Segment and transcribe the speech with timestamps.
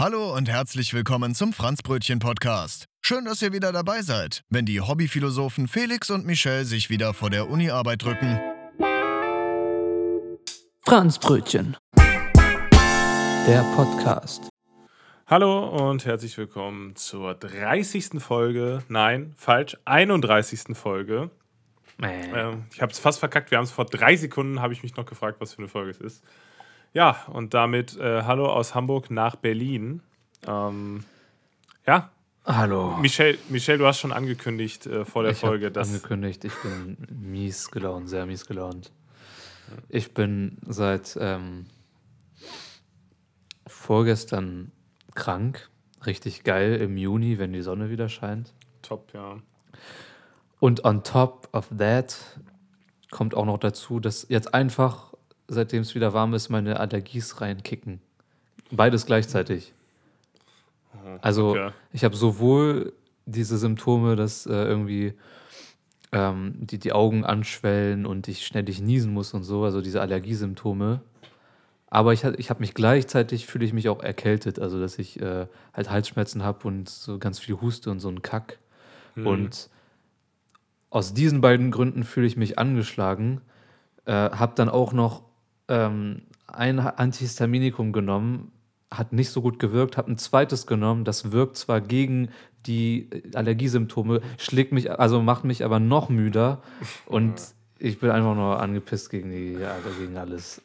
[0.00, 2.84] Hallo und herzlich willkommen zum Franzbrötchen Podcast.
[3.00, 7.30] Schön, dass ihr wieder dabei seid, wenn die Hobbyphilosophen Felix und Michelle sich wieder vor
[7.30, 8.38] der Uni-Arbeit drücken.
[10.86, 11.76] Franzbrötchen.
[11.96, 14.48] Der Podcast.
[15.26, 18.22] Hallo und herzlich willkommen zur 30.
[18.22, 20.76] Folge, nein, falsch, 31.
[20.76, 21.32] Folge.
[22.00, 24.94] Ähm, ich habe es fast verkackt, wir haben es vor drei Sekunden, habe ich mich
[24.94, 26.24] noch gefragt, was für eine Folge es ist.
[26.94, 30.02] Ja, und damit äh, hallo aus Hamburg nach Berlin.
[30.46, 31.04] Ähm,
[31.86, 32.10] ja.
[32.44, 32.96] Hallo.
[32.96, 35.88] Michelle, Michelle, du hast schon angekündigt äh, vor der ich Folge, dass.
[35.88, 38.90] angekündigt, ich bin mies gelaunt, sehr mies gelaunt.
[39.90, 41.66] Ich bin seit ähm,
[43.66, 44.72] vorgestern
[45.14, 45.68] krank.
[46.06, 48.54] Richtig geil im Juni, wenn die Sonne wieder scheint.
[48.82, 49.36] Top, ja.
[50.60, 52.16] Und on top of that
[53.10, 55.07] kommt auch noch dazu, dass jetzt einfach,
[55.48, 58.00] seitdem es wieder warm ist, meine Allergies reinkicken.
[58.70, 59.72] Beides gleichzeitig.
[61.20, 61.70] Also okay.
[61.92, 62.92] ich habe sowohl
[63.26, 65.14] diese Symptome, dass äh, irgendwie
[66.12, 71.00] ähm, die, die Augen anschwellen und ich ständig niesen muss und so, also diese Allergiesymptome.
[71.90, 75.46] Aber ich, ich habe mich gleichzeitig, fühle ich mich auch erkältet, also dass ich äh,
[75.72, 78.58] halt Halsschmerzen habe und so ganz viel Huste und so einen Kack.
[79.16, 79.70] Und
[80.90, 83.40] aus diesen beiden Gründen fühle ich mich angeschlagen.
[84.04, 85.22] Äh, habe dann auch noch
[85.68, 88.52] ähm, ein Antihistaminikum genommen,
[88.90, 92.30] hat nicht so gut gewirkt, habe ein zweites genommen, das wirkt zwar gegen
[92.66, 96.62] die äh, Allergiesymptome, schlägt mich, also macht mich aber noch müder
[97.06, 97.34] und
[97.78, 100.62] ich bin einfach nur angepisst gegen die, ja, gegen alles.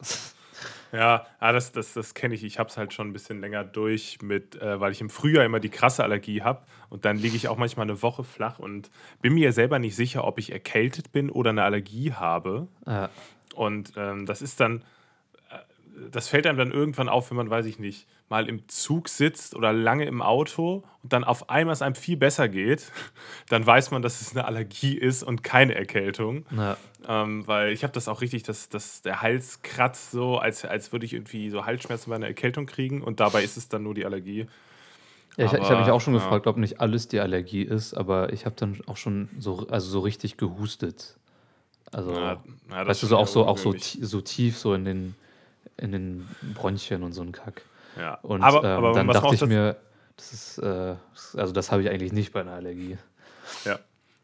[0.93, 2.43] Ja, ah, das, das, das kenne ich.
[2.43, 5.43] Ich habe es halt schon ein bisschen länger durch, mit, äh, weil ich im Frühjahr
[5.43, 6.61] immer die krasse Allergie habe.
[6.89, 10.23] Und dann liege ich auch manchmal eine Woche flach und bin mir selber nicht sicher,
[10.23, 12.67] ob ich erkältet bin oder eine Allergie habe.
[12.85, 13.09] Ja.
[13.55, 14.83] Und ähm, das ist dann,
[16.11, 19.55] das fällt einem dann irgendwann auf, wenn man, weiß ich nicht, mal im Zug sitzt
[19.55, 22.91] oder lange im Auto und dann auf einmal es einem viel besser geht,
[23.49, 26.45] dann weiß man, dass es eine Allergie ist und keine Erkältung.
[26.55, 26.77] Ja.
[27.07, 30.91] Ähm, weil ich habe das auch richtig, dass, dass der Hals kratzt so, als, als
[30.91, 33.93] würde ich irgendwie so Halsschmerzen bei einer Erkältung kriegen und dabei ist es dann nur
[33.93, 34.47] die Allergie.
[35.37, 36.19] Ja, ich, ich habe mich auch schon ja.
[36.19, 39.89] gefragt, ob nicht alles die Allergie ist, aber ich habe dann auch schon so, also
[39.89, 41.17] so richtig gehustet.
[41.91, 44.85] Also, Ja, ja, das weißt du, so auch so, auch so, so tief so in
[44.85, 45.15] den,
[45.77, 47.63] in den Bronchien und so ein Kack.
[47.97, 48.15] Ja.
[48.21, 49.77] Und aber, ähm, aber dann dachte ich dazu- mir,
[50.15, 50.95] das ist, äh,
[51.35, 52.97] also das habe ich eigentlich nicht bei einer Allergie.
[53.65, 53.79] ja.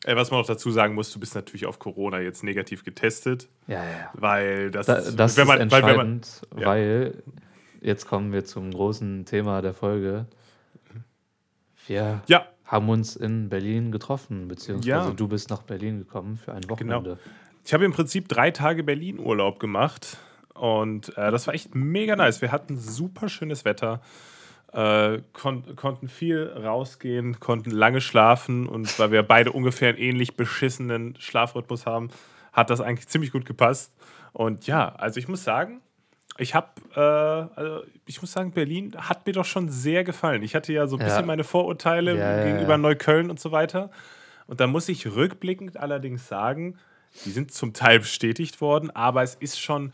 [0.06, 3.84] Was man auch dazu sagen muss, du bist natürlich auf Corona jetzt negativ getestet, Ja,
[3.84, 6.66] ja, weil das, Da, ist- das wenn man, ist weil, wenn man, entscheidend, ja.
[6.68, 7.24] weil
[7.82, 10.26] jetzt kommen wir zum großen Thema der Folge.
[11.88, 15.04] Wir ja, haben uns in Berlin getroffen, beziehungsweise Ja.
[15.04, 15.14] Genau.
[15.16, 17.18] du bist nach Berlin gekommen für ein Wochenende.
[17.66, 20.18] Ich habe im Prinzip drei Tage Berlin-Urlaub gemacht
[20.60, 22.42] und äh, das war echt mega nice.
[22.42, 24.02] Wir hatten super schönes Wetter,
[24.74, 30.36] äh, kon konnten viel rausgehen, konnten lange schlafen und weil wir beide ungefähr einen ähnlich
[30.36, 32.10] beschissenen Schlafrhythmus haben,
[32.54, 33.94] hat das eigentlich ziemlich gut gepasst.
[34.34, 35.82] Und ja, also ich muss sagen,
[36.38, 40.44] ich habe, äh, also ich muss sagen, Berlin hat mir doch schon sehr gefallen.
[40.44, 41.06] Ich hatte ja so ein Ja.
[41.06, 42.78] bisschen meine Vorurteile Ja, gegenüber ja.
[42.78, 43.90] Neukölln und so weiter.
[44.48, 46.78] Und da muss ich rückblickend allerdings sagen,
[47.26, 49.94] die sind zum Teil bestätigt worden, aber es ist schon,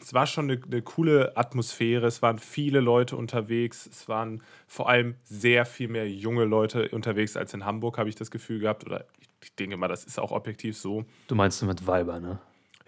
[0.00, 2.06] es war schon eine, eine coole Atmosphäre.
[2.06, 3.86] Es waren viele Leute unterwegs.
[3.86, 8.14] Es waren vor allem sehr viel mehr junge Leute unterwegs als in Hamburg, habe ich
[8.14, 8.86] das Gefühl gehabt.
[8.86, 9.04] Oder
[9.42, 11.04] ich denke mal, das ist auch objektiv so.
[11.26, 12.38] Du meinst mit Weiber, ne?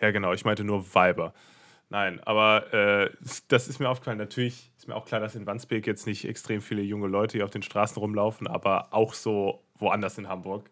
[0.00, 1.34] Ja, genau, ich meinte nur Weiber.
[1.90, 3.10] Nein, aber äh,
[3.48, 4.18] das ist mir aufgefallen.
[4.18, 7.44] Natürlich ist mir auch klar, dass in Wandsbek jetzt nicht extrem viele junge Leute hier
[7.44, 10.70] auf den Straßen rumlaufen, aber auch so woanders in Hamburg.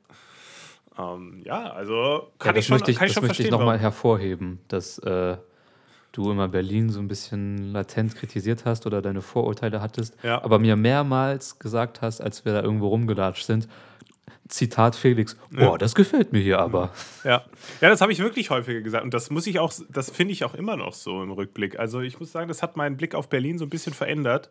[0.99, 3.51] Ähm, ja, also kann ja, ich schon, möchte ich, kann ich das schon möchte ich
[3.51, 5.37] nochmal hervorheben, dass äh,
[6.13, 10.43] du immer Berlin so ein bisschen latent kritisiert hast oder deine Vorurteile hattest, Ja.
[10.43, 13.69] aber mir mehrmals gesagt hast, als wir da irgendwo rumgelatscht sind,
[14.49, 16.93] Zitat Felix, boah, das gefällt mir hier aber.
[17.25, 17.45] Ja,
[17.81, 19.05] ja das habe ich wirklich häufiger gesagt.
[19.05, 21.79] Und das muss ich auch, das finde ich auch immer noch so im Rückblick.
[21.81, 24.49] Also ich muss sagen, das hat meinen Blick auf Berlin so ein bisschen verändert.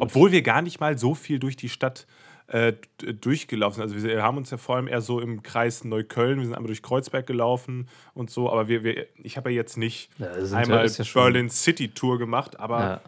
[0.00, 3.82] Obwohl wir gar nicht mal so viel durch die Stadt äh, d- durchgelaufen.
[3.82, 6.68] Also wir haben uns ja vor allem eher so im Kreis Neukölln, wir sind einmal
[6.68, 10.86] durch Kreuzberg gelaufen und so, aber wir, wir, ich habe ja jetzt nicht Ja, einmal
[10.86, 13.00] ja Berlin City Tour gemacht, aber Ja.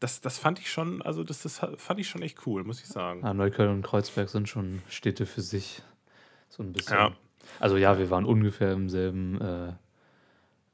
[0.00, 2.86] das, das fand ich schon, also das, das fand ich schon echt cool, muss ich
[2.86, 3.20] sagen.
[3.36, 5.82] Neukölln und Kreuzberg sind schon Städte für sich.
[6.48, 6.96] So ein bisschen.
[7.60, 9.72] Also ja, wir waren ungefähr im selben, äh,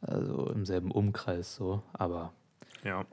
[0.02, 2.32] also im selben Umkreis so, aber
[2.84, 3.04] Ja.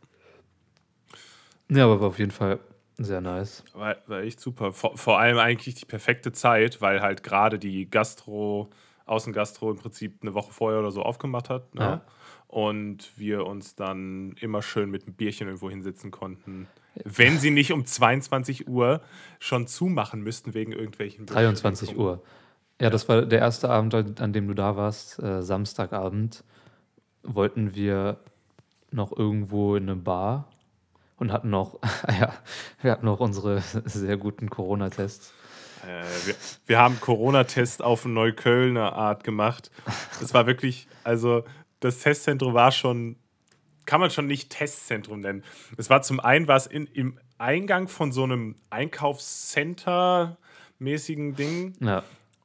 [1.69, 2.59] ja, aber war auf jeden Fall
[3.03, 3.63] sehr nice.
[3.73, 4.73] War, war echt super.
[4.73, 8.69] Vor, vor allem eigentlich die perfekte Zeit, weil halt gerade die Gastro,
[9.05, 11.73] Außengastro im Prinzip eine Woche vorher oder so aufgemacht hat.
[11.75, 11.81] Ne?
[11.81, 12.01] Ja.
[12.47, 16.67] und wir uns dann immer schön mit einem Bierchen irgendwo hinsetzen konnten.
[17.03, 19.01] Wenn sie nicht um 22 Uhr
[19.39, 22.21] schon zumachen müssten wegen irgendwelchen 23 Uhr.
[22.81, 26.43] Ja, das war der erste Abend, an dem du da warst, äh, Samstagabend.
[27.23, 28.19] Wollten wir
[28.91, 30.50] noch irgendwo in eine Bar
[31.21, 31.79] und hatten noch,
[32.19, 32.33] ja,
[32.81, 35.31] wir hatten noch unsere sehr guten Corona-Tests.
[35.83, 36.33] Äh, wir,
[36.65, 39.69] wir haben Corona-Test auf Neuköllner Art gemacht.
[40.19, 41.43] Es war wirklich, also
[41.79, 43.17] das Testzentrum war schon,
[43.85, 45.43] kann man schon nicht Testzentrum nennen.
[45.77, 51.75] Es war zum einen war es in, im Eingang von so einem Einkaufscenter-mäßigen Ding.
[51.81, 52.01] Ja.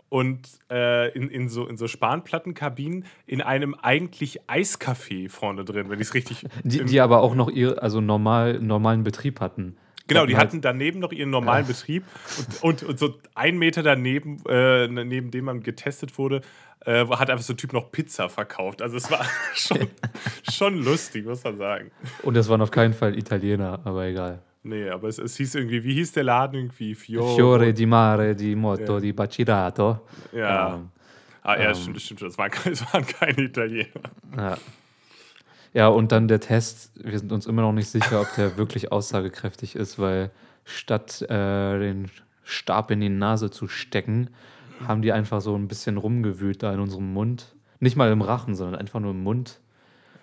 [0.08, 6.00] Und äh, in, in, so, in so Spanplattenkabinen in einem eigentlich Eiscafé vorne drin, wenn
[6.00, 6.46] ich es richtig.
[6.64, 9.76] Die, die aber auch noch ihr, also normal, normalen Betrieb hatten.
[10.08, 11.66] Genau, die hatten daneben noch ihren normalen.
[11.66, 12.04] Betrieb
[12.62, 16.42] und, und, und, so einen Meter daneben, äh, neben dem man getestet wurde,
[16.84, 18.82] äh, hat einfach so ein Typ noch Pizza verkauft.
[18.82, 19.88] Also es war schon,
[20.50, 21.90] schon lustig, muss man sagen.
[22.22, 24.42] Und es waren auf keinen Fall Italiener, aber egal.
[24.66, 26.96] Nee, aber es, es hieß irgendwie, wie hieß der Laden irgendwie?
[26.96, 29.00] Fiore, Fiore di Mare, di Moto, ja.
[29.00, 30.00] di Bacirato.
[30.32, 30.74] Ja.
[30.74, 30.90] Ähm,
[31.42, 32.22] ah, ja, ähm, stimmt, stimmt.
[32.22, 34.10] Es waren, es waren keine Italiener.
[34.36, 34.58] Ja.
[35.72, 36.90] Ja, und dann der Test.
[36.96, 40.30] Wir sind uns immer noch nicht sicher, ob der wirklich aussagekräftig ist, weil
[40.64, 42.10] statt äh, den
[42.42, 44.30] Stab in die Nase zu stecken,
[44.86, 47.54] haben die einfach so ein bisschen rumgewühlt da in unserem Mund.
[47.78, 49.60] Nicht mal im Rachen, sondern einfach nur im Mund.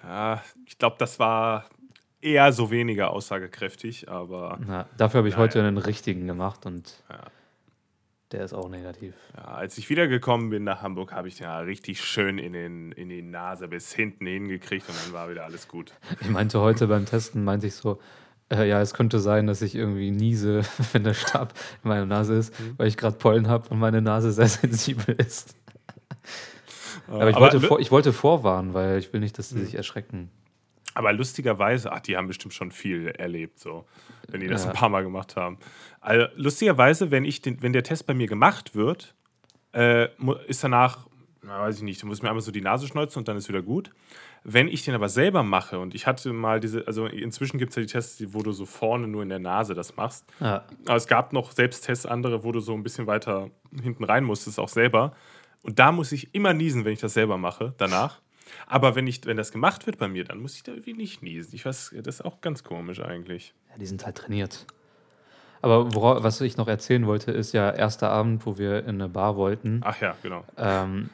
[0.04, 1.66] Ja, ich glaube, das war
[2.24, 4.60] eher so weniger aussagekräftig, aber.
[4.68, 5.44] Ja, dafür habe ich naja.
[5.44, 7.20] heute einen richtigen gemacht und ja.
[8.32, 9.14] der ist auch negativ.
[9.36, 12.92] Ja, als ich wiedergekommen bin nach Hamburg, habe ich den ja richtig schön in, den,
[12.94, 15.94] in die Nase bis hinten hingekriegt und dann war wieder alles gut.
[16.22, 18.00] Ich meinte heute beim Testen, meinte ich so,
[18.50, 20.62] äh, ja, es könnte sein, dass ich irgendwie niese,
[20.94, 21.54] wenn der Stab
[21.84, 22.76] in meiner Nase ist, mhm.
[22.78, 25.56] weil ich gerade Pollen habe und meine Nase sehr sensibel ist.
[27.08, 29.66] Aber, ich, aber wollte vor, ich wollte vorwarnen, weil ich will nicht, dass sie mhm.
[29.66, 30.30] sich erschrecken.
[30.94, 33.86] Aber lustigerweise, ach, die haben bestimmt schon viel erlebt, so,
[34.30, 34.72] wenn die das ja.
[34.72, 35.58] ein paar Mal gemacht haben.
[36.02, 39.16] Also, lustigerweise, wenn, ich den, wenn der Test bei mir gemacht wird,
[39.74, 40.10] äh,
[40.48, 41.08] ist danach,
[41.42, 43.50] na, weiß ich nicht, du musst mir einmal so die Nase schneuzen und dann ist
[43.50, 43.92] wieder gut.
[44.46, 47.76] Wenn ich den aber selber mache und ich hatte mal diese, also inzwischen gibt es
[47.78, 50.26] ja die Tests, wo du so vorne nur in der Nase das machst.
[50.40, 50.66] Ja.
[50.86, 53.50] Aber es gab noch Selbsttests andere, wo du so ein bisschen weiter
[53.82, 55.16] hinten rein musstest, auch selber.
[55.62, 58.20] Und da muss ich immer niesen, wenn ich das selber mache, danach.
[58.68, 61.22] Aber wenn, ich, wenn das gemacht wird bei mir, dann muss ich da irgendwie nicht
[61.22, 61.56] niesen.
[61.56, 63.54] Ich weiß, das ist auch ganz komisch eigentlich.
[63.70, 64.66] Ja, die sind halt trainiert.
[65.62, 69.08] Aber wora, was ich noch erzählen wollte, ist ja erster Abend, wo wir in eine
[69.08, 69.80] Bar wollten.
[69.84, 70.44] Ach ja, genau.
[70.58, 71.10] Ähm,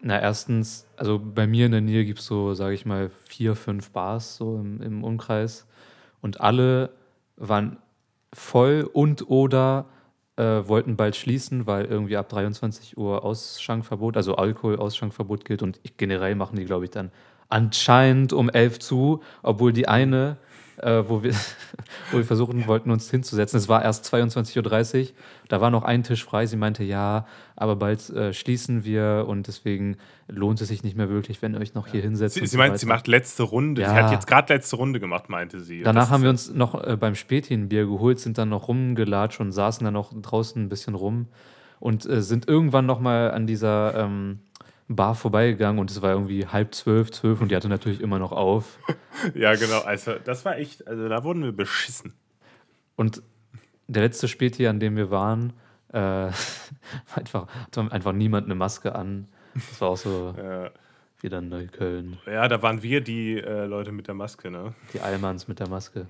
[0.00, 3.54] na, erstens, also bei mir in der Nähe gibt es so, sage ich mal, vier,
[3.54, 5.66] fünf Bars so im, im Umkreis.
[6.22, 6.90] Und alle
[7.36, 7.76] waren
[8.32, 9.86] voll und oder
[10.40, 15.62] äh, wollten bald schließen, weil irgendwie ab 23 Uhr Ausschankverbot, also Alkohol-Ausschankverbot gilt.
[15.62, 17.10] Und generell machen die, glaube ich, dann
[17.50, 20.38] anscheinend um 11 zu, obwohl die eine
[20.82, 21.32] äh, wo, wir,
[22.10, 23.58] wo wir versuchen wollten, uns hinzusetzen.
[23.58, 25.06] Es war erst 22.30 Uhr,
[25.48, 26.46] da war noch ein Tisch frei.
[26.46, 29.96] Sie meinte, ja, aber bald äh, schließen wir und deswegen
[30.28, 32.36] lohnt es sich nicht mehr wirklich, wenn ihr euch noch hier hinsetzt.
[32.36, 33.82] Sie, sie meint, sie macht letzte Runde.
[33.82, 33.90] Ja.
[33.90, 35.82] Sie hat jetzt gerade letzte Runde gemacht, meinte sie.
[35.82, 38.68] Danach das haben wir uns noch äh, beim Späti ein Bier geholt, sind dann noch
[38.68, 41.28] rumgelatscht und saßen dann noch draußen ein bisschen rum
[41.78, 44.40] und äh, sind irgendwann noch mal an dieser ähm,
[44.96, 48.32] Bar vorbeigegangen und es war irgendwie halb zwölf, zwölf und die hatte natürlich immer noch
[48.32, 48.78] auf.
[49.34, 49.80] ja, genau.
[49.82, 52.14] Also, das war echt, also da wurden wir beschissen.
[52.96, 53.22] Und
[53.86, 55.52] der letzte Späti, an dem wir waren,
[55.92, 55.96] äh,
[57.14, 59.28] einfach, hatte einfach niemand eine Maske an.
[59.54, 60.70] Das war auch so ja.
[61.20, 62.18] wieder Neukölln.
[62.26, 64.74] Ja, da waren wir die äh, Leute mit der Maske, ne?
[64.92, 66.08] Die Allmanns mit der Maske.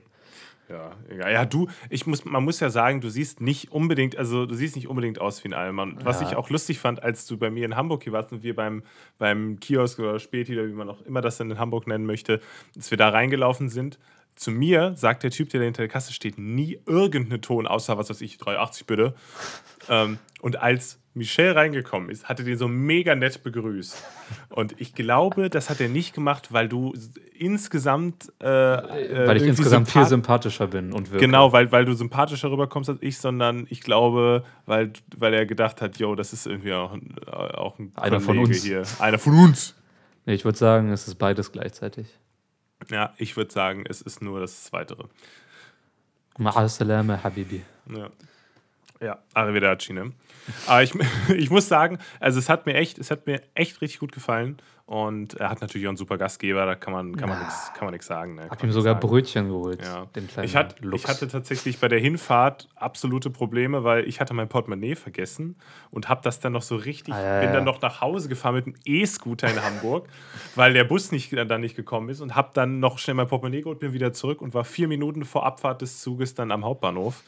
[0.71, 1.33] Ja, egal.
[1.33, 4.77] Ja, du, ich muss, man muss ja sagen, du siehst nicht unbedingt, also du siehst
[4.77, 5.99] nicht unbedingt aus wie ein Allmann.
[6.05, 6.29] Was ja.
[6.29, 8.85] ich auch lustig fand, als du bei mir in Hamburg hier warst und wir beim,
[9.19, 12.41] beim Kiosk oder Späti oder wie man auch immer das dann in Hamburg nennen möchte,
[12.77, 13.99] dass wir da reingelaufen sind.
[14.37, 18.09] Zu mir sagt der Typ, der hinter der Kasse steht, nie irgendeine Ton, außer was
[18.09, 19.15] weiß ich, 380 bitte.
[19.89, 24.03] ähm, und als Michelle reingekommen ist, hatte den so mega nett begrüßt.
[24.49, 26.95] Und ich glaube, das hat er nicht gemacht, weil du
[27.35, 28.33] insgesamt.
[28.41, 31.27] Äh, äh weil ich insgesamt viel sympathischer bin und wirke.
[31.27, 35.83] Genau, weil, weil du sympathischer rüberkommst als ich, sondern ich glaube, weil, weil er gedacht
[35.83, 38.63] hat, yo, das ist irgendwie auch, auch ein Einer von uns.
[38.63, 38.85] hier.
[39.01, 39.75] Einer von uns.
[40.27, 42.07] Nee, ich würde sagen, es ist beides gleichzeitig.
[42.89, 45.09] Ja, ich würde sagen, es ist nur das Zweitere.
[46.39, 47.63] Ma'al Salama, Habibi.
[47.95, 48.11] Ja.
[49.03, 50.13] Ja, Arrivederci, ne?
[50.67, 50.93] Aber ich,
[51.35, 54.59] ich muss sagen, also es hat mir echt, es hat mir echt richtig gut gefallen.
[54.91, 57.39] Und er hat natürlich auch einen super Gastgeber, da kann man, kann man
[57.93, 58.35] nichts sagen.
[58.35, 58.41] Ne?
[58.41, 59.07] Kann Hab ihm sogar sagen.
[59.07, 59.81] Brötchen geholt.
[59.81, 60.07] Ja.
[60.17, 64.35] Den kleinen Ich, hat, ich hatte tatsächlich bei der Hinfahrt absolute Probleme, weil ich hatte
[64.35, 65.55] mein Portemonnaie vergessen
[65.93, 68.57] und habe das dann noch so richtig, Ah, ja, bin dann noch nach Hause gefahren
[68.57, 70.09] mit einem E-Scooter in Hamburg,
[70.57, 73.63] weil der Bus nicht, dann nicht gekommen ist und habe dann noch schnell mein Portemonnaie
[73.63, 77.23] geholt, bin wieder zurück und war vier Minuten vor Abfahrt des Zuges dann am Hauptbahnhof.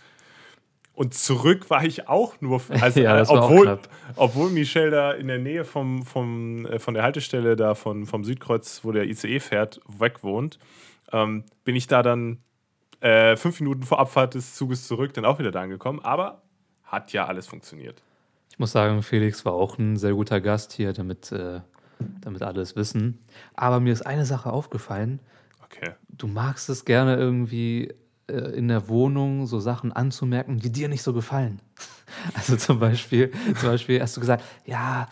[0.94, 3.78] Und zurück war ich auch nur, also, Ja, war auch obwohl,
[4.16, 8.24] obwohl Michel da in der Nähe vom, vom, äh, von der Haltestelle da von, vom
[8.24, 10.58] Südkreuz, wo der ICE fährt, weg wohnt,
[11.12, 12.38] ähm, bin ich da dann
[13.00, 16.00] äh, fünf Minuten vor Abfahrt des Zuges zurück, dann auch wieder da angekommen.
[16.00, 16.42] Aber
[16.84, 18.02] hat ja alles funktioniert.
[18.50, 21.60] Ich muss sagen, Felix war auch ein sehr guter Gast hier, damit, äh,
[22.20, 23.18] damit alle es wissen.
[23.54, 25.20] Aber mir ist eine Sache aufgefallen.
[25.64, 25.94] Okay.
[26.10, 27.94] Du magst es gerne irgendwie
[28.28, 31.60] in der Wohnung so Sachen anzumerken, die dir nicht so gefallen.
[32.34, 35.08] Also zum Beispiel, zum Beispiel hast du gesagt, ja,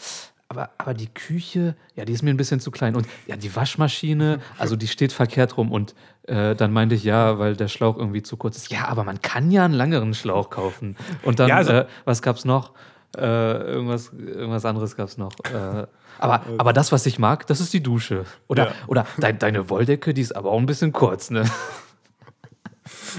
[0.49, 2.95] aber, aber die Küche, ja, die ist mir ein bisschen zu klein.
[2.95, 5.73] Und ja, die Waschmaschine, also die steht verkehrt rum.
[5.73, 8.71] Und äh, dann meinte ich, ja, weil der Schlauch irgendwie zu kurz ist.
[8.71, 10.95] Ja, aber man kann ja einen langeren Schlauch kaufen.
[11.23, 12.73] Und dann, Ja, also- äh, was gab's noch?
[13.17, 15.33] Äh, irgendwas, irgendwas anderes gab's noch.
[15.53, 15.87] Äh,
[16.19, 18.25] aber, aber das, was ich mag, das ist die Dusche.
[18.47, 18.73] Oder, Ja.
[18.89, 21.45] oder dein, deine Wolldecke, die ist aber auch ein bisschen kurz, ne?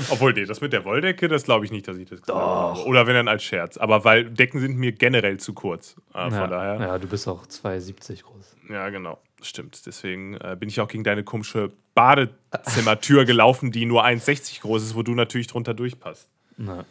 [0.09, 2.77] Obwohl, nee, das mit der Wolldecke, das glaube ich nicht, dass ich das gesagt Doch.
[2.77, 2.85] habe.
[2.85, 3.77] Oder wenn dann als Scherz.
[3.77, 5.95] Aber weil Decken sind mir generell zu kurz.
[6.13, 6.79] Äh, von ja, daher.
[6.79, 8.55] ja, du bist auch 2,70 groß.
[8.69, 9.19] Ja, genau.
[9.41, 9.85] Stimmt.
[9.85, 14.95] Deswegen äh, bin ich auch gegen deine komische Badezimmertür gelaufen, die nur 1,60 groß ist,
[14.95, 16.27] wo du natürlich drunter durchpasst.
[16.57, 16.85] Na.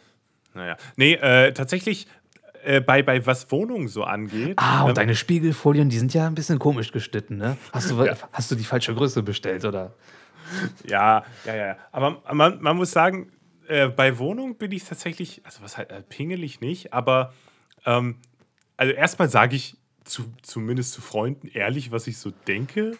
[0.53, 0.75] Naja.
[0.97, 2.07] Nee, äh, tatsächlich,
[2.63, 4.53] äh, bei, bei was Wohnungen so angeht.
[4.57, 7.57] Ah, und ähm, deine Spiegelfolien, die sind ja ein bisschen komisch geschnitten, ne?
[7.71, 9.93] Hast du, hast du die falsche Größe bestellt, oder?
[10.85, 11.77] Ja, ja, ja.
[11.91, 13.31] Aber man, man muss sagen,
[13.67, 17.33] äh, bei Wohnungen bin ich tatsächlich, also was halt, äh, pingelig nicht, aber
[17.85, 18.17] ähm,
[18.77, 22.97] also erstmal sage ich zu, zumindest zu Freunden ehrlich, was ich so denke.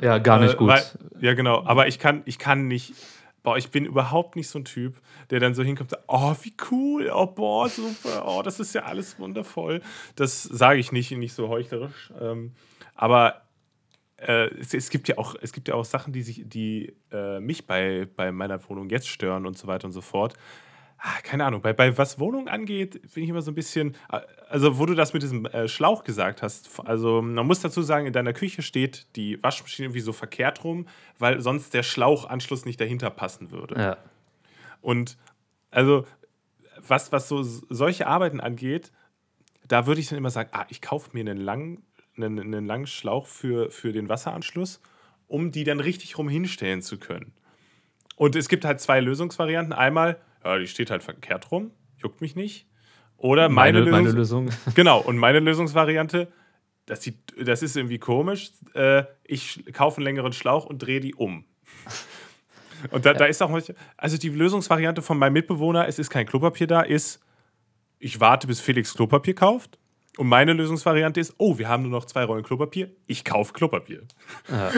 [0.00, 0.68] Ja, gar nicht Äh, gut.
[0.68, 0.82] Weil,
[1.20, 1.64] ja, genau.
[1.64, 2.94] Aber ich kann, ich kann nicht.
[3.42, 5.00] Boah, ich bin überhaupt nicht so ein Typ,
[5.30, 8.72] der dann so hinkommt, und sagt, oh, wie cool, oh, boah, super, oh, das ist
[8.72, 9.82] ja alles wundervoll.
[10.14, 12.12] Das sage ich nicht, nicht so heuchlerisch.
[12.20, 12.52] Ähm,
[12.94, 13.42] aber
[14.26, 17.40] äh, es, es, gibt ja auch, es gibt ja auch Sachen, die, sich, die äh,
[17.40, 20.34] mich bei, bei meiner Wohnung jetzt stören und so weiter und so fort.
[20.98, 24.20] Ah, keine Ahnung, bei, bei was Wohnung angeht, bin ich immer so ein bisschen, äh,
[24.48, 28.06] also wo du das mit diesem äh, Schlauch gesagt hast, also man muss dazu sagen,
[28.06, 30.86] in deiner Küche steht die Waschmaschine irgendwie so verkehrt rum,
[31.18, 33.80] weil sonst der Schlauchanschluss nicht dahinter passen würde.
[33.80, 33.96] ja.
[34.80, 35.16] Und
[35.70, 36.06] also,
[36.86, 38.92] was, was so solche Arbeiten angeht,
[39.66, 41.82] da würde ich dann immer sagen, ah, ich kaufe mir einen langen,
[42.16, 44.80] einen, einen langen Schlauch für, für den Wasseranschluss,
[45.26, 47.32] um die dann richtig rum hinstellen zu können.
[48.16, 49.72] Und es gibt halt zwei Lösungsvarianten.
[49.72, 52.66] Einmal, ja, die steht halt verkehrt rum, juckt mich nicht.
[53.16, 54.50] Oder meine, Meine, meine Lösung.
[54.74, 56.28] Genau, und meine Lösungsvariante,
[56.86, 58.52] das, sieht, das ist irgendwie komisch.
[58.74, 61.44] Äh, ich kaufe einen längeren Schlauch und drehe die um.
[62.90, 66.26] Und da, da ist auch manche, also die Lösungsvariante von meinem Mitbewohner, es ist kein
[66.26, 67.20] Klopapier da, ist,
[68.00, 69.78] ich warte, bis Felix Klopapier kauft.
[70.18, 74.02] Und meine Lösungsvariante ist, oh, wir haben nur noch zwei Rollen Klopapier, ich kaufe Klopapier.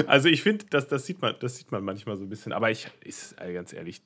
[0.06, 2.70] Also ich finde, das, das, sieht man, das sieht man manchmal so ein bisschen, aber
[2.70, 4.00] ich ist äh, ganz ehrlich,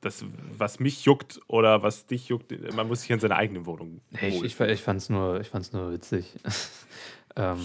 [0.00, 0.24] das,
[0.56, 4.28] was mich juckt oder was dich juckt, man muss sich in seiner eigenen Wohnung Nee,
[4.28, 6.38] ich, ich, ich fand es nur, ich fand's nur witzig.
[7.36, 7.58] ähm,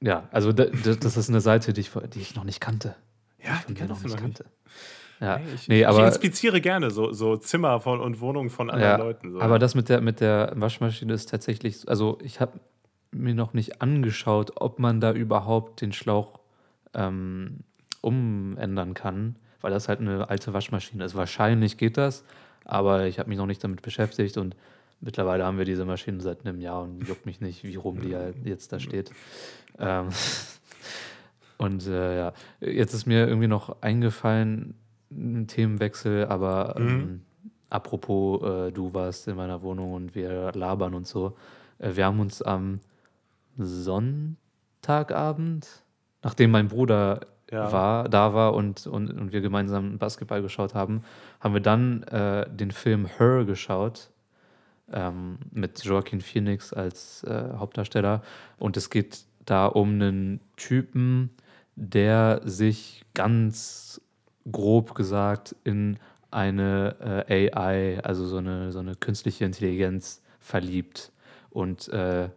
[0.00, 2.94] ja, also da, da, das ist eine Seite, die ich, die ich noch nicht kannte.
[3.42, 4.44] Ja, von die dir noch kennst du nicht noch nicht.
[5.20, 8.70] Ja, Nee, ich, nee, ich aber, inspiziere gerne so, so Zimmer von, und Wohnungen von
[8.70, 9.32] anderen ja, Leuten.
[9.32, 9.40] So.
[9.40, 12.60] aber das mit der, mit der Waschmaschine ist tatsächlich, also ich habe
[13.10, 16.40] mir noch nicht angeschaut, ob man da überhaupt den Schlauch
[16.94, 17.60] ähm,
[18.00, 21.14] umändern kann, weil das halt eine alte Waschmaschine ist.
[21.14, 22.24] Wahrscheinlich geht das,
[22.64, 24.54] aber ich habe mich noch nicht damit beschäftigt und
[25.00, 28.14] mittlerweile haben wir diese Maschine seit einem Jahr und juckt mich nicht, wie rum die
[28.14, 29.10] halt jetzt da steht.
[29.78, 30.08] Ähm,
[31.58, 34.74] und äh, ja, jetzt ist mir irgendwie noch eingefallen,
[35.10, 37.22] ein Themenwechsel, aber ähm,
[37.70, 41.36] apropos, äh, du warst in meiner Wohnung und wir labern und so.
[41.78, 42.80] Äh, wir haben uns am
[44.82, 45.66] Sonntagabend,
[46.22, 47.72] nachdem mein Bruder Ja.
[47.72, 51.02] war, da war und, und, und wir gemeinsam Basketball geschaut haben,
[51.40, 54.10] haben wir dann äh, den Film Her geschaut
[54.92, 58.22] ähm, mit Joaquin Phoenix als äh, Hauptdarsteller.
[58.58, 61.30] Und es geht da um einen Typen,
[61.76, 64.00] der sich ganz
[64.50, 65.98] grob gesagt in
[66.30, 71.12] eine äh, AI, also so eine, so eine künstliche Intelligenz verliebt.
[71.50, 72.28] Und äh,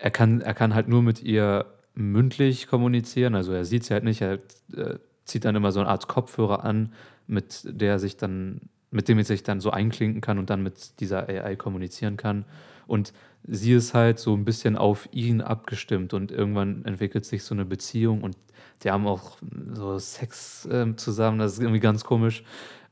[0.00, 3.34] er, kann, er kann halt nur mit ihr mündlich kommunizieren.
[3.34, 4.34] Also er sieht sie halt nicht, er
[4.74, 6.92] äh, zieht dann immer so eine Art Kopfhörer an,
[7.26, 8.60] mit der er sich dann
[8.90, 12.44] mit dem ich sich dann so einklinken kann und dann mit dieser AI kommunizieren kann.
[12.86, 13.12] Und
[13.46, 17.64] sie ist halt so ein bisschen auf ihn abgestimmt und irgendwann entwickelt sich so eine
[17.64, 18.36] Beziehung und
[18.82, 19.38] die haben auch
[19.72, 22.42] so Sex äh, zusammen, das ist irgendwie ganz komisch.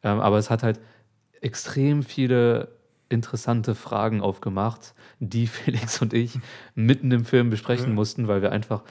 [0.02, 0.80] Ähm, aber es hat halt
[1.40, 2.68] extrem viele
[3.08, 6.38] interessante Fragen aufgemacht, die Felix und ich
[6.74, 7.94] mitten im Film besprechen mhm.
[7.94, 8.82] mussten, weil wir einfach,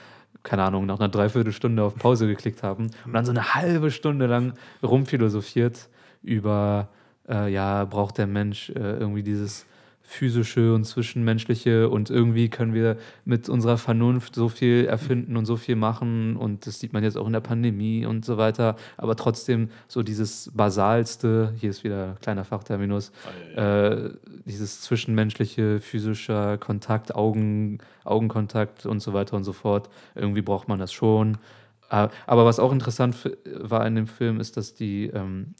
[0.42, 4.26] keine Ahnung, nach einer Dreiviertelstunde auf Pause geklickt haben und dann so eine halbe Stunde
[4.26, 5.88] lang rumphilosophiert
[6.22, 6.88] über,
[7.28, 9.66] äh, ja, braucht der Mensch äh, irgendwie dieses
[10.06, 15.56] physische und zwischenmenschliche und irgendwie können wir mit unserer Vernunft so viel erfinden und so
[15.56, 19.16] viel machen und das sieht man jetzt auch in der Pandemie und so weiter, aber
[19.16, 23.12] trotzdem so dieses basalste, hier ist wieder ein kleiner Fachterminus,
[23.56, 23.88] ja.
[23.88, 24.10] Äh,
[24.44, 30.78] dieses zwischenmenschliche, physischer Kontakt, Augen, Augenkontakt und so weiter und so fort, irgendwie braucht man
[30.78, 31.38] das schon.
[31.90, 35.54] Äh, aber was auch interessant war in dem Film, ist, dass die ähm,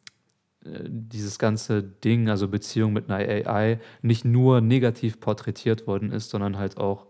[0.64, 6.56] dieses ganze Ding, also Beziehung mit einer AI, nicht nur negativ porträtiert worden ist, sondern
[6.58, 7.06] halt auch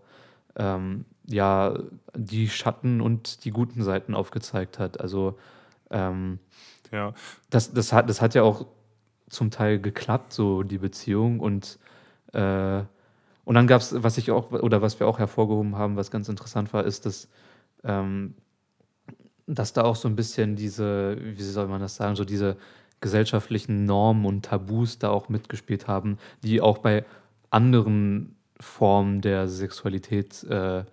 [0.56, 1.78] ähm, ja
[2.16, 5.00] die Schatten und die guten Seiten aufgezeigt hat.
[5.00, 5.38] Also
[5.90, 6.38] ähm,
[6.90, 7.14] ja.
[7.50, 8.66] das, das, hat, das hat ja auch
[9.28, 11.40] zum Teil geklappt, so die Beziehung.
[11.40, 11.78] Und,
[12.32, 12.82] äh,
[13.44, 16.28] und dann gab es, was ich auch, oder was wir auch hervorgehoben haben, was ganz
[16.28, 17.28] interessant war, ist, dass,
[17.82, 18.34] ähm,
[19.46, 22.56] dass da auch so ein bisschen diese, wie soll man das sagen, so diese
[23.00, 27.04] gesellschaftlichen Normen und Tabus da auch mitgespielt haben, die auch bei
[27.50, 30.84] anderen Formen der Sexualität äh,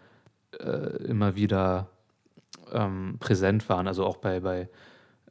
[0.60, 1.88] äh, immer wieder
[2.72, 3.88] ähm, präsent waren.
[3.88, 4.70] Also auch bei, bei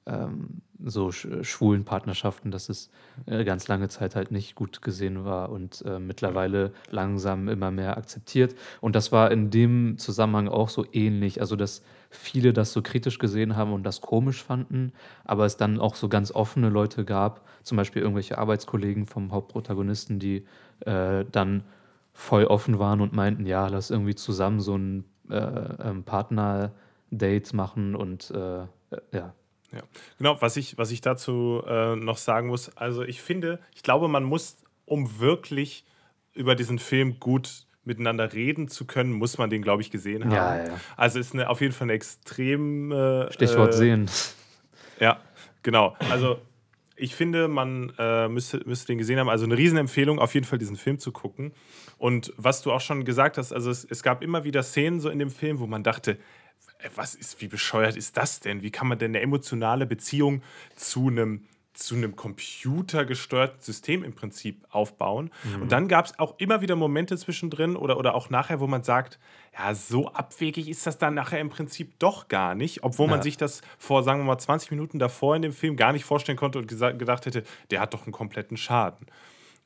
[0.07, 2.91] ähm, so schwulen Partnerschaften, dass es
[3.27, 7.97] äh, ganz lange Zeit halt nicht gut gesehen war und äh, mittlerweile langsam immer mehr
[7.99, 8.55] akzeptiert.
[8.81, 11.41] Und das war in dem Zusammenhang auch so ähnlich.
[11.41, 14.93] Also dass viele das so kritisch gesehen haben und das komisch fanden,
[15.25, 20.19] aber es dann auch so ganz offene Leute gab, zum Beispiel irgendwelche Arbeitskollegen vom Hauptprotagonisten,
[20.19, 20.45] die
[20.81, 21.62] äh, dann
[22.12, 27.95] voll offen waren und meinten, ja, lass irgendwie zusammen so ein äh, ähm, Partner-Date machen
[27.95, 28.67] und äh,
[29.12, 29.35] ja.
[29.73, 29.83] Ja,
[30.19, 34.09] genau, was ich, was ich dazu äh, noch sagen muss, also ich finde, ich glaube,
[34.09, 35.85] man muss, um wirklich
[36.35, 40.33] über diesen Film gut miteinander reden zu können, muss man den, glaube ich, gesehen haben.
[40.33, 40.81] Ja, ja.
[40.97, 42.93] Also ist eine, auf jeden Fall eine extrem.
[42.93, 44.11] Äh, Stichwort äh, sehen.
[45.01, 45.19] Ja,
[45.63, 45.97] genau.
[46.11, 46.39] Also
[46.95, 49.31] ich finde, man äh, müsste, müsste den gesehen haben.
[49.31, 51.53] Also eine Riesenempfehlung, auf jeden Fall diesen Film zu gucken.
[51.97, 55.09] Und was du auch schon gesagt hast, also es, es gab immer wieder Szenen so
[55.09, 56.19] in dem Film, wo man dachte,
[56.95, 58.63] was ist, wie bescheuert ist das denn?
[58.63, 60.43] Wie kann man denn eine emotionale Beziehung
[60.76, 61.47] zu einem
[61.80, 65.30] zu einem computergesteuerten System im Prinzip aufbauen.
[65.45, 65.62] Mhm.
[65.62, 68.82] Und dann gab es auch immer wieder Momente zwischendrin oder, oder auch nachher, wo man
[68.82, 69.19] sagt,
[69.58, 73.12] ja, so abwegig ist das dann nachher im Prinzip doch gar nicht, obwohl ja.
[73.12, 76.04] man sich das vor, sagen wir mal, 20 Minuten davor in dem Film gar nicht
[76.04, 79.06] vorstellen konnte und gedacht hätte, der hat doch einen kompletten Schaden.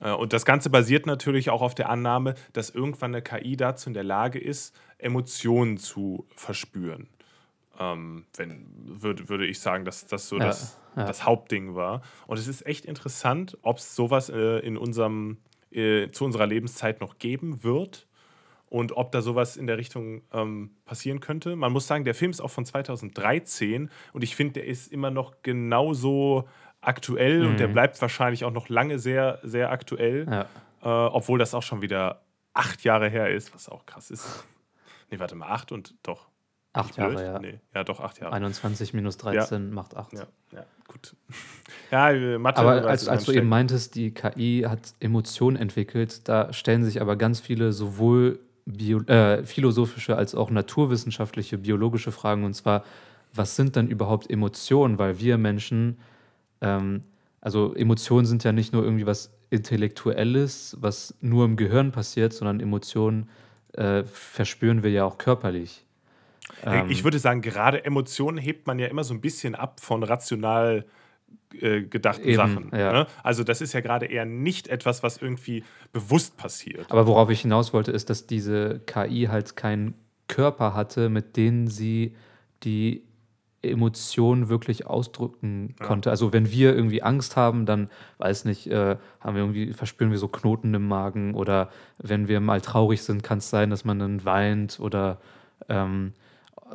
[0.01, 3.91] Äh, und das Ganze basiert natürlich auch auf der Annahme, dass irgendwann eine KI dazu
[3.91, 7.09] in der Lage ist, Emotionen zu verspüren.
[7.79, 11.05] Ähm, wenn, würd, würde ich sagen, dass das so ja, das, ja.
[11.05, 12.03] das Hauptding war.
[12.27, 15.39] Und es ist echt interessant, ob es sowas äh, in unserem,
[15.71, 18.07] äh, zu unserer Lebenszeit noch geben wird
[18.75, 21.57] und ob da sowas in der Richtung ähm, passieren könnte.
[21.57, 25.11] Man muss sagen, der Film ist auch von 2013 und ich finde, der ist immer
[25.11, 26.49] noch genauso
[26.81, 27.51] aktuell mhm.
[27.51, 27.73] und der mhm.
[27.73, 30.43] bleibt wahrscheinlich auch noch lange sehr, sehr aktuell, ja.
[30.83, 34.45] äh, obwohl das auch schon wieder acht Jahre her ist, was auch krass ist.
[35.11, 36.27] Nee, warte mal, acht und doch.
[36.75, 37.39] Acht Jahre, ja.
[37.39, 38.33] Nee, ja, doch, acht Jahre.
[38.33, 39.75] 21 minus 13 ja.
[39.75, 40.13] macht acht.
[40.13, 41.15] Ja, ja gut.
[41.91, 42.61] Ja, Mathe.
[42.61, 47.15] Aber als, als du eben meintest, die KI hat Emotionen entwickelt, da stellen sich aber
[47.15, 52.45] ganz viele sowohl Bio, äh, philosophische als auch naturwissenschaftliche, biologische Fragen.
[52.45, 52.85] Und zwar,
[53.33, 54.99] was sind denn überhaupt Emotionen?
[54.99, 55.99] Weil wir Menschen,
[56.61, 57.03] ähm,
[57.41, 62.59] also Emotionen sind ja nicht nur irgendwie was Intellektuelles, was nur im Gehirn passiert, sondern
[62.59, 63.29] Emotionen
[63.75, 65.85] äh, verspüren wir ja auch körperlich.
[66.65, 70.03] Ähm, ich würde sagen, gerade Emotionen hebt man ja immer so ein bisschen ab von
[70.03, 70.85] rational
[71.61, 72.71] äh, gedachten eben, Sachen.
[72.73, 72.93] Ja.
[72.93, 73.07] Ne?
[73.23, 76.91] Also das ist ja gerade eher nicht etwas, was irgendwie bewusst passiert.
[76.91, 79.95] Aber worauf ich hinaus wollte, ist, dass diese KI halt keinen
[80.29, 82.15] Körper hatte, mit dem sie
[82.63, 83.03] die
[83.63, 86.09] Emotionen wirklich ausdrücken konnte.
[86.09, 86.11] Ja.
[86.11, 90.19] Also wenn wir irgendwie Angst haben, dann weiß nicht, äh, haben wir irgendwie verspüren wir
[90.19, 93.99] so Knoten im Magen oder wenn wir mal traurig sind, kann es sein, dass man
[93.99, 95.19] dann weint oder
[95.69, 96.13] ähm,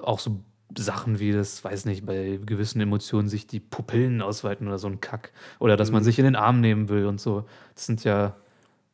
[0.04, 0.42] auch so
[0.78, 5.02] Sachen wie das, weiß nicht, bei gewissen Emotionen sich die Pupillen ausweiten oder so ein
[5.02, 5.32] Kack.
[5.60, 6.06] Oder dass man mhm.
[6.06, 7.46] sich in den Arm nehmen will und so.
[7.76, 8.36] Das sind ja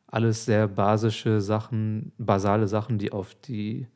[0.08, 3.88] alles sehr basische Sachen, basale Sachen, die auf die,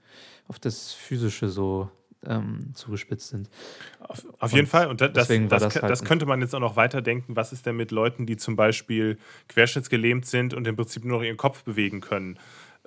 [0.48, 1.90] auf das Physische so
[2.26, 3.50] ähm, zugespitzt sind.
[4.00, 4.88] Auf, auf jeden Fall.
[4.88, 7.38] Und das, das, das halt das könnte man jetzt auch noch weiterdenken.
[7.38, 9.18] Was ist denn mit Leuten, die zum Beispiel
[9.48, 12.38] querschnittsgelähmt sind und im Prinzip nur noch ihren Kopf bewegen können?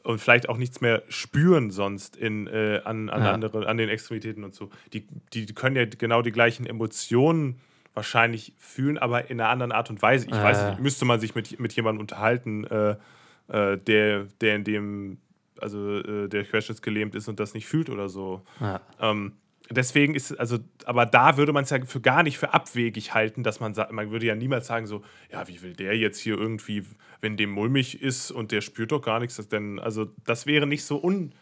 [0.05, 3.33] Und vielleicht auch nichts mehr spüren sonst in, äh, an, an, Ja.
[3.33, 4.69] andere, an den Extremitäten und so.
[4.93, 7.61] Die, die können ja genau die gleichen Emotionen
[7.95, 10.27] wahrscheinlich fühlen, aber in einer anderen Art und Weise.
[10.27, 12.97] Ich Ja, weiß nicht, müsste man sich mit, mit jemandem unterhalten, äh,
[13.49, 15.19] äh, der, der in dem,
[15.61, 18.43] also äh, der querschnittsgelähmt ist und das nicht fühlt oder so.
[18.61, 18.81] Ja.
[19.01, 19.33] Ähm,
[19.77, 23.43] deswegen ist also, aber da würde man es ja für gar nicht für abwegig halten,
[23.43, 26.37] dass man sagt, man würde ja niemals sagen so, ja, wie will der jetzt hier
[26.39, 26.85] irgendwie,
[27.21, 30.67] wenn dem mulmig ist und der spürt doch gar nichts, das denn, also das wäre
[30.67, 31.33] nicht so un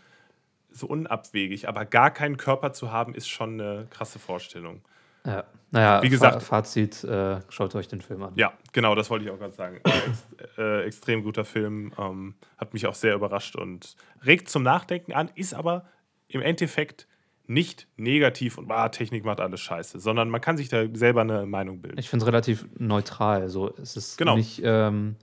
[0.73, 4.83] so unabwegig, aber gar keinen Körper zu haben, ist schon eine krasse Vorstellung.
[5.27, 5.45] Ja.
[5.73, 8.33] Naja, Wie gesagt- Fa Fazit, äh, schaut euch den Film an.
[8.37, 9.81] Ja, genau, das wollte ich auch gerade sagen.
[9.85, 14.63] Äh, ex äh, extrem guter Film, ähm, hat mich auch sehr überrascht und regt zum
[14.63, 15.85] Nachdenken an, ist aber
[16.29, 17.07] im Endeffekt
[17.51, 21.47] nicht negativ und ah, Technik macht alles scheiße, sondern man kann sich da selber eine
[21.47, 21.99] Meinung bilden.
[21.99, 23.49] Ich finde es relativ neutral.
[23.49, 24.37] So, es ist Genau.
[24.37, 25.17] nicht, ähm,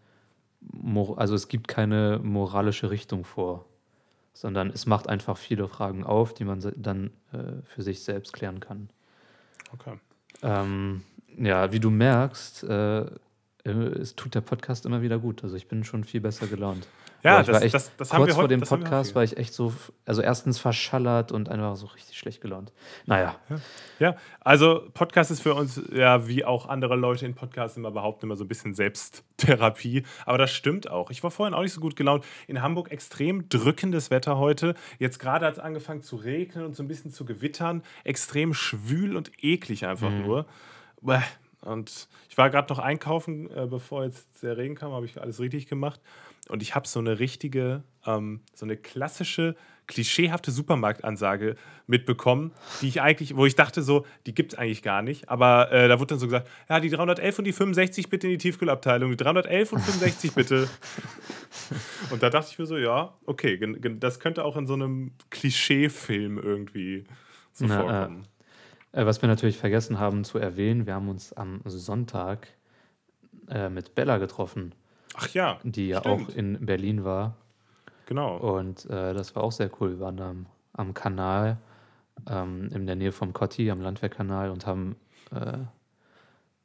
[1.16, 3.66] also es gibt keine moralische Richtung vor,
[4.34, 8.60] sondern es macht einfach viele Fragen auf, die man dann äh, für sich selbst klären
[8.60, 8.90] kann.
[9.74, 9.98] Okay.
[10.44, 11.04] Ähm,
[11.38, 13.10] ja, wie du merkst, äh, äh,
[13.64, 15.44] es tut der Podcast immer wieder gut.
[15.46, 16.88] Also ich bin schon viel besser gelaunt.
[17.24, 19.16] Ja, das- war echt, das- das haben kurz wir vor heute- dem haben wir Podcast
[19.16, 19.74] war ich echt so,
[20.06, 22.72] also erstens verschallert und einfach so richtig schlecht gelaunt.
[23.06, 23.36] Naja,
[24.00, 28.26] Ja, also Podcast ist für uns ja wie auch andere Leute in Podcasts immer behaupten,
[28.28, 30.04] immer so ein bisschen Selbsttherapie.
[30.26, 31.10] Aber das stimmt auch.
[31.10, 32.24] Ich war vorhin auch nicht so gut gelaunt.
[32.48, 34.76] In Hamburg extrem drückendes Wetter heute.
[35.00, 37.84] Jetzt gerade hat es angefangen zu regnen und so ein bisschen zu gewittern.
[38.04, 40.46] Extrem schwül und eklig einfach nur.
[41.02, 41.20] Bäh.
[41.62, 45.40] Und ich war gerade noch einkaufen, äh, bevor jetzt der Regen kam, habe ich alles
[45.40, 46.00] richtig gemacht.
[46.50, 49.56] Und ich habe so eine richtige, ähm, so eine klassische,
[49.88, 51.56] klischeehafte Supermarktansage
[51.88, 55.30] mitbekommen, die ich eigentlich, wo ich dachte so, die gibt es eigentlich gar nicht.
[55.30, 58.34] Aber äh, da wurde dann so gesagt, ja, die 311 und die 65 bitte in
[58.34, 60.68] die Tiefkühlabteilung, die 311 und 65 bitte.
[62.12, 63.58] und da dachte ich mir so, ja, okay,
[64.00, 67.06] das könnte auch in so einem Klischeefilm irgendwie
[67.54, 68.28] so Na, äh, vorkommen.
[68.92, 72.50] Äh, was wir natürlich vergessen haben zu erwähnen, wir haben uns am Sonntag
[73.50, 74.76] äh, mit Bella getroffen,
[75.16, 76.30] Ach ja, die ja stimmt.
[76.32, 77.36] auch in Berlin war.
[78.06, 78.38] genau.
[78.38, 79.92] Und äh, das war auch sehr cool.
[79.92, 81.58] Wir waren am, am Kanal
[82.30, 84.96] ähm, in der Nähe vom Kotti, am Landwehrkanal und haben
[85.32, 85.58] äh,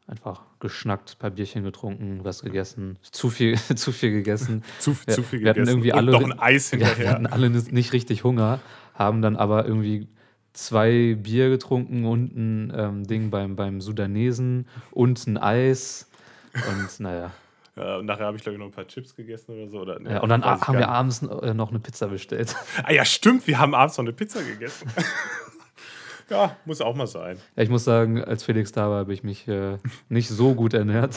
[0.06, 2.98] einfach geschnackt, ein paar Bierchen getrunken, was gegessen.
[3.10, 4.62] Zu viel, zu viel gegessen.
[4.78, 5.78] Zu, Wir- zu viel wir hatten gegessen.
[5.78, 7.10] irgendwie und alle- noch ein Eis Ja, wir hinterher.
[7.12, 8.60] hatten alle nicht richtig Hunger,
[8.94, 10.08] haben dann aber irgendwie
[10.52, 16.10] zwei Bier getrunken und ein ähm, Ding beim, beim Sudanesen und ein Eis.
[16.54, 17.30] Und naja.
[17.76, 19.80] Ja, und nachher habe ich, glaube ich, noch ein paar Chips gegessen oder so.
[19.80, 22.54] Oder, Ja, und dann haben wir abends äh, noch eine Pizza bestellt.
[22.84, 24.90] Ah ja, stimmt, wir haben abends noch eine Pizza gegessen.
[26.30, 27.38] ja, muss auch mal sein.
[27.56, 30.74] Ja, ich muss sagen, als Felix da war, habe ich mich äh, nicht so gut
[30.74, 31.16] ernährt.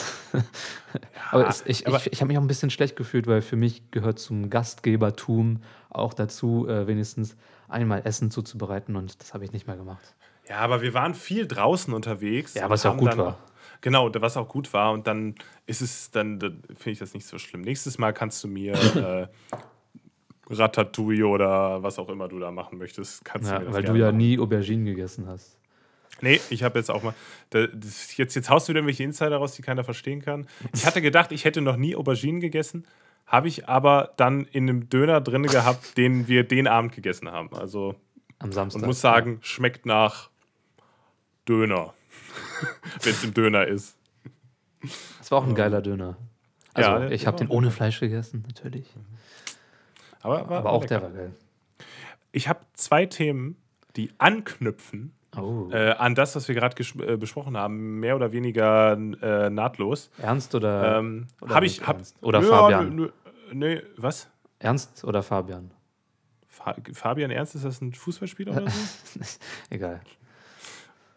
[1.32, 3.56] aber es, ich, aber- ich, ich habe mich auch ein bisschen schlecht gefühlt, weil für
[3.58, 7.36] mich gehört zum Gastgebertum auch dazu, äh, wenigstens
[7.68, 10.16] einmal Essen zuzubereiten und das habe ich nicht mehr gemacht.
[10.48, 12.54] Ja, aber wir waren viel draußen unterwegs.
[12.54, 13.38] Ja, was ja auch gut war.
[13.86, 14.92] Genau, was auch gut war.
[14.94, 15.36] Und dann
[15.68, 17.62] ist es, dann, dann finde ich das nicht so schlimm.
[17.62, 19.28] Nächstes Mal kannst du mir äh,
[20.50, 23.24] Ratatouille oder was auch immer du da machen möchtest.
[23.24, 24.18] Kannst Ja, du mir das weil du ja machen.
[24.18, 25.60] nie Auberginen gegessen hast.
[26.22, 27.14] Nee, ich habe jetzt auch mal.
[27.52, 30.48] Da, das, jetzt, jetzt haust du wieder irgendwelche Insider raus, die keiner verstehen kann.
[30.74, 32.88] Ich hatte gedacht, ich hätte noch nie Auberginen gegessen.
[33.28, 37.54] Habe ich aber dann in einem Döner drin gehabt, den wir den Abend gegessen haben.
[37.56, 37.94] Also,
[38.40, 38.82] Am Samstag.
[38.82, 40.32] und muss sagen, schmeckt nach
[41.48, 41.94] Döner.
[43.02, 43.98] Wenn es im Döner ist.
[45.22, 46.18] Es war auch ein geiler Döner.
[46.74, 48.88] Also, Ja, ich habe den ohne Fleisch gegessen, natürlich.
[50.22, 51.00] Aber, war, Aber auch lecker.
[51.00, 51.32] der war geil.
[52.32, 53.56] Ich habe zwei Themen,
[53.96, 55.68] die anknüpfen Oh.
[55.72, 60.10] äh, an das, was wir gerade äh, besprochen haben, mehr oder weniger äh, nahtlos.
[60.18, 61.86] Ernst oder, Ähm, oder habe ich.
[61.86, 62.02] Hab?
[62.22, 63.12] Oder Nö, Fabian?
[63.52, 64.30] nö, was?
[64.60, 65.72] Ernst oder Fabian?
[66.48, 69.20] Fa Fabian Ernst, ist das ein Fußballspieler oder so?
[69.70, 70.00] Egal.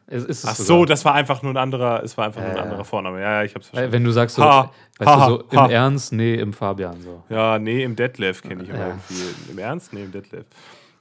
[0.08, 0.86] Ist, ist Ach so, sogar.
[0.86, 3.20] das war einfach nur ein anderer, es war einfach nur ein anderer Vorname.
[3.20, 3.92] Ja, ja, ich hab's verstanden.
[3.92, 5.64] wenn du sagst so, Ha, weißt ha, du, so ha.
[5.66, 7.22] im Ernst, nee, im Fabian so.
[7.28, 8.86] Ja, nee, im Detlef kenne ich immer Ja.
[8.88, 9.50] irgendwie.
[9.52, 9.92] Im Ernst?
[9.92, 10.46] Nee, im Detlef.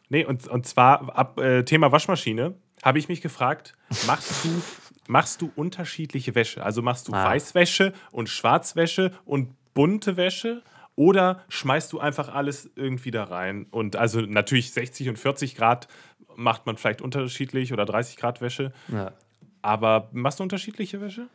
[0.10, 3.76] Nee, und, und zwar ab äh, Thema Waschmaschine habe ich mich gefragt,
[4.08, 4.50] machst du,
[5.08, 6.64] machst du unterschiedliche Wäsche?
[6.64, 7.26] Also machst du Ah.
[7.26, 10.64] Weißwäsche und Schwarzwäsche und bunte Wäsche?
[10.96, 13.68] Oder schmeißt du einfach alles irgendwie da rein?
[13.70, 15.88] Und also natürlich 60 und 40 Grad
[16.38, 18.72] macht man vielleicht unterschiedlich oder 30 Grad Wäsche.
[18.88, 19.12] Ja.
[19.62, 21.28] Aber machst du unterschiedliche Wäsche?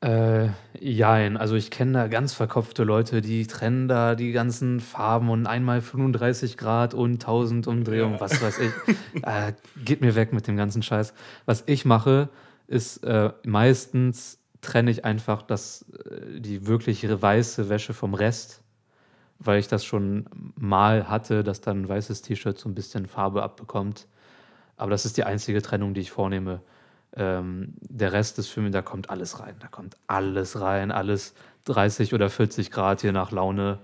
[0.00, 0.48] Äh,
[0.80, 1.36] jein.
[1.36, 5.80] Also ich kenne da ganz verkopfte Leute, die trennen da die ganzen Farben und einmal
[5.80, 8.20] 35 Grad und 1000 Umdrehungen, Ja.
[8.20, 8.72] was weiß ich.
[9.22, 9.52] äh,
[9.84, 11.14] geht mir weg mit dem ganzen Scheiß.
[11.46, 12.28] Was ich mache,
[12.66, 18.61] ist äh, meistens trenne ich einfach das, äh, die wirklich weiße Wäsche vom Rest,
[19.44, 20.26] weil ich das schon
[20.56, 24.06] mal hatte, dass dann ein weißes T-Shirt so ein bisschen Farbe abbekommt.
[24.76, 26.60] Aber das ist die einzige Trennung, die ich vornehme.
[27.14, 29.54] Ähm, der Rest des Films, da kommt alles rein.
[29.60, 33.78] Da kommt alles rein, alles 30 oder 40 Grad, je nach Laune.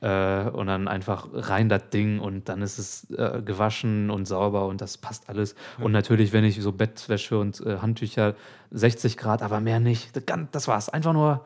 [0.00, 4.66] Äh, und dann einfach rein das Ding und dann ist es äh, gewaschen und sauber
[4.66, 5.54] und das passt alles.
[5.78, 8.34] Und natürlich, wenn ich so Bettwäsche und äh, Handtücher
[8.72, 10.10] 60 Grad, aber mehr nicht.
[10.52, 10.88] Das, war's.
[10.88, 11.44] Einfach nur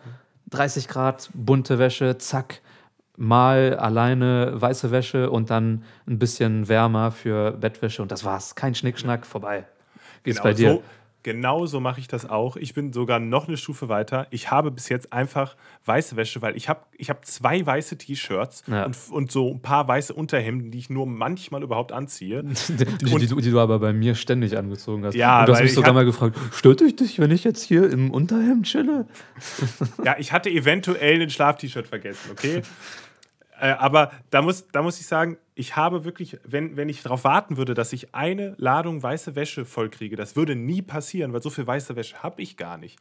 [0.50, 2.60] 30 Grad, bunte Wäsche, zack.
[3.20, 8.54] Mal alleine weiße Wäsche und dann ein bisschen wärmer für Bettwäsche und das war's.
[8.54, 9.64] Kein Schnickschnack, vorbei.
[10.22, 10.70] Geht's bei dir?
[10.74, 10.82] So,
[11.24, 12.54] genau so mache ich das auch.
[12.56, 14.28] Ich bin sogar noch eine Stufe weiter.
[14.30, 18.62] Ich habe bis jetzt einfach weiße Wäsche, weil ich habe ich hab zwei weiße T-Shirts
[18.68, 18.84] Ja.
[18.84, 22.44] und, und so ein paar weiße Unterhemden, die ich nur manchmal überhaupt anziehe.
[22.68, 22.84] Die, die,
[23.16, 25.16] die, du- die du aber bei mir ständig angezogen hast.
[25.16, 27.62] Ja, und du hast mich ich sogar mal gefragt, stört dich dich, wenn ich jetzt
[27.64, 29.06] hier im Unterhemd chille?
[30.04, 32.62] Ja, ich hatte eventuell ein Schlaf-T-Shirt vergessen, okay?
[33.60, 37.24] äh, aber da muss, da muss ich sagen, ich habe wirklich, wenn, wenn ich darauf
[37.24, 41.50] warten würde, dass ich eine Ladung weiße Wäsche vollkriege, das würde nie passieren, weil so
[41.50, 42.98] viel weiße Wäsche habe ich gar nicht.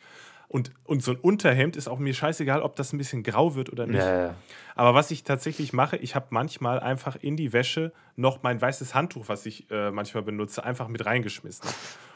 [0.49, 3.69] Und, und so ein Unterhemd ist auch mir scheißegal, ob das ein bisschen grau wird
[3.69, 3.97] oder nicht.
[3.97, 4.33] Ja, ja.
[4.75, 8.95] Aber was ich tatsächlich mache, ich habe manchmal einfach in die Wäsche noch mein weißes
[8.95, 11.69] Handtuch, was ich äh, manchmal benutze, einfach mit reingeschmissen.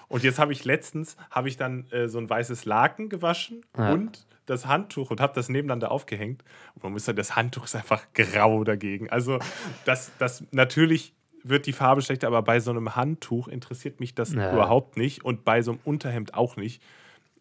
[0.08, 3.91] Und jetzt habe ich letztens, habe ich dann äh, so ein weißes Laken gewaschen Ja.
[3.91, 6.44] und das Handtuch und habe das nebeneinander aufgehängt.
[6.76, 9.10] Und man muss sagen, das Handtuch ist einfach grau dagegen.
[9.10, 9.40] Also
[9.86, 14.34] das, das natürlich wird die Farbe schlechter, aber bei so einem Handtuch interessiert mich das
[14.34, 14.52] Ja.
[14.52, 16.84] überhaupt nicht und bei so einem Unterhemd auch nicht.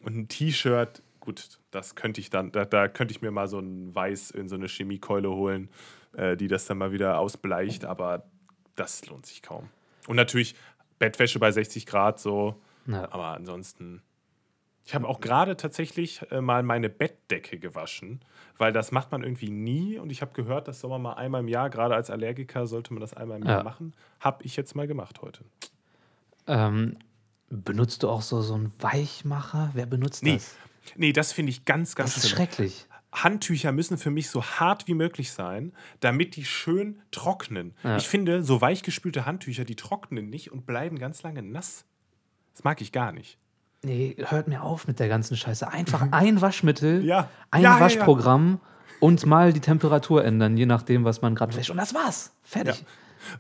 [0.02, 3.58] Und ein T-Shirt, gut, das könnte ich dann, da, da könnte ich mir mal so
[3.58, 5.68] ein Weiß in so eine Chemiekeule holen,
[6.14, 8.24] äh, die das dann mal wieder ausbleicht, aber
[8.76, 9.68] das lohnt sich kaum.
[10.06, 10.54] Und natürlich
[10.98, 12.54] Bettwäsche bei 60 Grad so,
[12.86, 13.12] Ja.
[13.12, 14.00] aber ansonsten.
[14.90, 18.18] Ich habe auch gerade tatsächlich äh, mal meine Bettdecke gewaschen,
[18.58, 21.42] weil das macht man irgendwie nie und ich habe gehört, das soll man mal einmal
[21.42, 23.62] im Jahr, gerade als Allergiker sollte man das einmal im Jahr Ja.
[23.62, 23.92] machen.
[24.18, 25.44] Habe ich jetzt mal gemacht heute.
[26.48, 26.96] Ähm,
[27.50, 29.70] benutzt du auch so, so einen Weichmacher?
[29.74, 30.56] Wer benutzt Nee, das?
[30.96, 32.46] nee das finde ich ganz, ganz Das ist schlimm.
[32.48, 32.86] schrecklich.
[33.12, 37.74] Handtücher müssen für mich so hart wie möglich sein, damit die schön trocknen.
[37.84, 37.96] Ja.
[37.96, 41.84] Ich finde, so weichgespülte Handtücher, die trocknen nicht und bleiben ganz lange nass.
[42.54, 43.38] Das mag ich gar nicht.
[43.82, 45.66] Nee, hört mir auf mit der ganzen Scheiße.
[45.68, 47.28] Einfach ein Waschmittel, Ja.
[47.50, 47.80] ein Ja, ja, ja.
[47.84, 48.60] Waschprogramm
[49.00, 51.70] und mal die Temperatur ändern, je nachdem, was man gerade wäscht.
[51.70, 52.32] Und das war's.
[52.42, 52.78] Fertig.
[52.80, 52.86] Ja.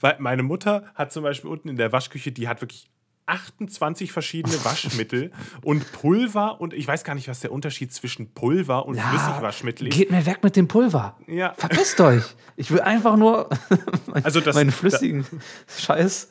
[0.00, 2.90] Weil meine Mutter hat zum Beispiel unten in der Waschküche, die hat wirklich
[3.26, 5.30] 28 verschiedene Waschmittel
[5.62, 9.94] und Pulver und ich weiß gar nicht, was der Unterschied zwischen Pulver und Flüssigwaschmittel ist.
[9.96, 11.16] Geht mir weg mit dem Pulver.
[11.26, 11.52] Ja.
[11.56, 12.24] Verpisst euch.
[12.56, 13.50] Ich will einfach nur
[14.24, 15.26] Also das- meinen flüssigen
[15.78, 16.28] Scheiß.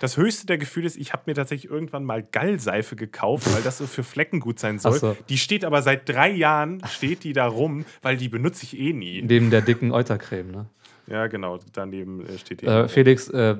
[0.00, 3.78] Das höchste der Gefühle ist, ich habe mir tatsächlich irgendwann mal Gallseife gekauft, weil das
[3.78, 4.98] so für Flecken gut sein soll.
[4.98, 5.16] So.
[5.28, 8.92] Die steht aber seit drei Jahren, steht die da rum, weil die benutze ich eh
[8.92, 9.22] nie.
[9.22, 10.50] Neben der dicken Eutercreme.
[10.50, 10.66] Ne?
[11.06, 12.66] Ja, genau, daneben äh, steht die.
[12.66, 13.56] Äh, Felix, äh,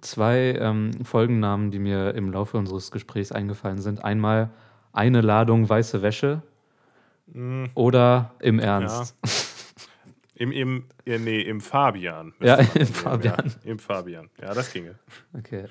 [0.00, 4.04] zwei ähm, Folgennamen, die mir im Laufe unseres Gesprächs eingefallen sind.
[4.04, 4.50] Einmal
[4.92, 6.42] eine Ladung weiße Wäsche
[7.74, 9.16] oder im Ernst.
[10.38, 12.32] Im, im, äh, nee, im Fabian.
[12.40, 13.44] Ja, im Fabian.
[13.64, 14.30] Ja, Im Fabian.
[14.40, 14.94] Ja, das ginge.
[15.36, 15.64] Okay.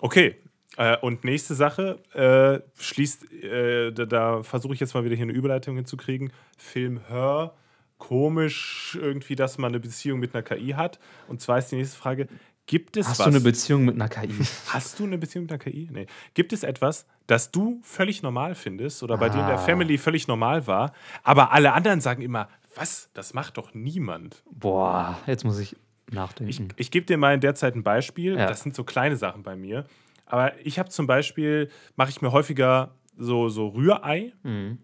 [0.00, 0.36] Okay.
[0.76, 5.24] Äh, und nächste Sache, äh, schließt, äh, da, da versuche ich jetzt mal wieder hier
[5.24, 6.32] eine Überleitung hinzukriegen.
[6.58, 7.54] Film Her,
[7.98, 10.98] komisch irgendwie, dass man eine Beziehung mit einer KI hat.
[11.28, 12.28] Und zwar ist die nächste Frage,
[12.66, 13.26] gibt es Hast was?
[13.26, 14.32] du eine Beziehung mit einer KI?
[14.68, 15.88] Hast du eine Beziehung mit einer KI?
[15.92, 16.06] Nee.
[16.34, 19.58] Gibt es etwas, das du völlig normal findest oder bei dir in der Ah.
[19.58, 24.42] Family völlig normal war, aber alle anderen sagen immer, was, das macht doch niemand.
[24.50, 25.72] Boah, jetzt muss ich
[26.08, 26.68] Ich, nachdenken.
[26.76, 28.36] ich gebe dir mal in der Zeit ein Beispiel.
[28.36, 28.46] Ja.
[28.46, 29.86] Das sind so kleine Sachen bei mir.
[30.26, 34.78] Aber ich habe zum Beispiel, mache ich mir häufiger so, so Rührei Mhm.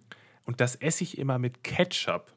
[0.44, 2.32] und das esse ich immer mit Ketchup.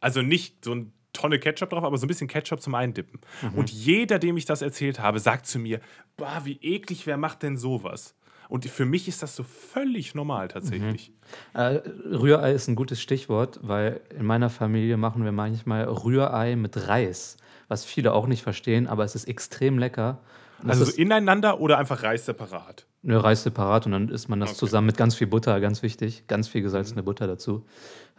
[0.00, 3.20] Also nicht so eine Tonne Ketchup drauf, aber so ein bisschen Ketchup zum Eindippen.
[3.42, 3.54] Mhm.
[3.58, 5.80] Und jeder, dem ich das erzählt habe, sagt zu mir,
[6.16, 8.14] boah, wie eklig, wer macht denn sowas?
[8.52, 11.10] Und für mich ist das so völlig normal tatsächlich.
[11.54, 16.86] Äh, Rührei ist ein gutes Stichwort, weil in meiner Familie machen wir manchmal Rührei mit
[16.86, 17.38] Reis,
[17.68, 20.18] was viele auch nicht verstehen, aber es ist extrem lecker.
[20.62, 22.84] Das Also so ineinander oder einfach Reis separat?
[23.02, 24.58] eine Reis separat und dann isst man das Okay.
[24.58, 27.64] zusammen mit ganz viel Butter, ganz wichtig, ganz viel gesalzene Butter dazu.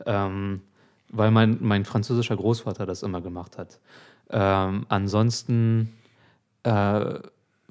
[0.08, 0.62] Ähm,
[1.10, 3.80] weil mein, mein französischer Großvater das immer gemacht hat.
[4.32, 5.94] Ähm, ansonsten
[6.64, 7.20] äh,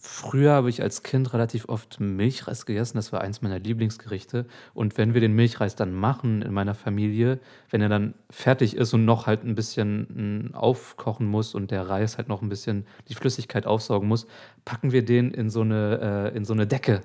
[0.05, 2.97] früher habe ich als Kind relativ oft Milchreis gegessen.
[2.97, 4.47] Das war eins meiner Lieblingsgerichte.
[4.75, 7.39] Und wenn wir den Milchreis dann machen in meiner Familie,
[7.71, 11.89] wenn er dann fertig ist und noch halt ein bisschen mm, aufkochen muss und der
[11.89, 14.27] Reis halt noch ein bisschen die Flüssigkeit aufsaugen muss,
[14.65, 17.03] packen wir den in so eine, äh, in so eine Decke,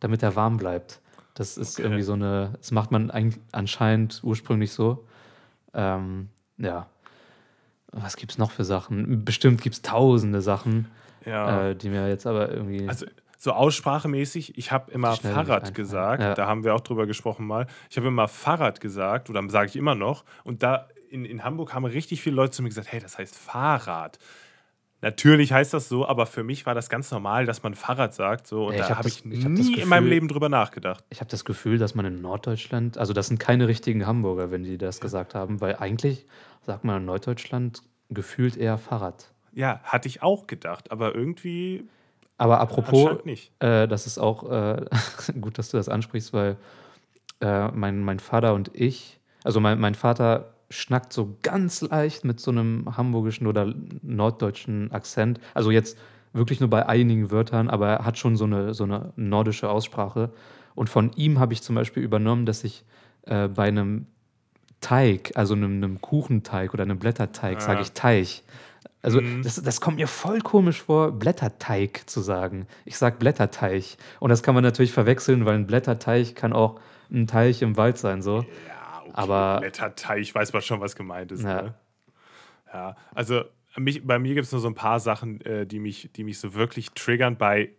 [0.00, 1.00] damit er warm bleibt.
[1.32, 1.82] Das ist Okay.
[1.82, 3.10] irgendwie so eine, das macht man
[3.52, 5.06] anscheinend ursprünglich so.
[5.72, 6.88] Ähm, ja.
[7.90, 9.24] Was gibt es noch für Sachen?
[9.24, 10.88] Bestimmt gibt es tausende Sachen,
[11.26, 11.68] Ja.
[11.70, 12.88] äh, die mir jetzt aber irgendwie.
[12.88, 13.06] Also
[13.38, 16.34] so aussprachemäßig, ich habe immer Fahrrad gesagt, Ja.
[16.34, 17.66] da haben wir auch drüber gesprochen mal.
[17.90, 20.24] Ich habe immer Fahrrad gesagt oder sage ich immer noch.
[20.44, 23.36] Und da in, in Hamburg haben richtig viele Leute zu mir gesagt, hey, das heißt
[23.36, 24.18] Fahrrad.
[25.00, 28.46] Natürlich heißt das so, aber für mich war das ganz normal, dass man Fahrrad sagt.
[28.46, 30.10] So, und Ja, ich da hab habe das- ich, ich hab nie in meinem Gefühl-
[30.10, 31.04] Leben drüber nachgedacht.
[31.10, 34.62] ich habe das Gefühl, dass man in Norddeutschland, also das sind keine richtigen Hamburger, wenn
[34.62, 36.24] die das gesagt haben, weil eigentlich
[36.64, 39.32] sagt man in Norddeutschland gefühlt eher Fahrrad.
[39.54, 41.88] Ja, hatte ich auch gedacht, aber irgendwie
[42.38, 43.18] Aber apropos,
[43.60, 44.84] äh, das ist auch äh,
[45.40, 46.56] gut, dass du das ansprichst, weil
[47.40, 52.40] äh, mein, mein Vater und ich, also mein, mein Vater schnackt so ganz leicht mit
[52.40, 55.38] so einem hamburgischen oder norddeutschen Akzent.
[55.52, 55.98] Also jetzt
[56.32, 60.30] wirklich nur bei einigen Wörtern, aber er hat schon so eine, so eine nordische Aussprache.
[60.74, 62.84] Und von ihm habe ich zum Beispiel übernommen, dass ich
[63.26, 64.06] äh, bei einem
[64.80, 67.82] Teig, also einem, einem Kuchenteig oder einem Blätterteig, sage Ah.
[67.82, 68.42] ich Teig.
[69.02, 69.42] Also Mhm.
[69.42, 72.66] das, das kommt mir voll komisch vor, Blätterteig zu sagen.
[72.84, 73.96] Ich sage Blätterteig.
[74.20, 77.98] Und das kann man natürlich verwechseln, weil ein Blätterteig kann auch ein Teich im Wald
[77.98, 78.22] sein.
[78.22, 78.42] So.
[78.42, 79.10] Ja, okay.
[79.14, 81.42] Aber- Blätterteig, ich weiß mal schon, was gemeint ist.
[81.42, 81.62] Ja.
[81.62, 81.74] Ne?
[82.72, 83.42] Ja, also
[83.76, 86.38] mich, bei mir gibt es nur so ein paar Sachen, äh, die, mich, die mich
[86.38, 87.70] so wirklich triggern bei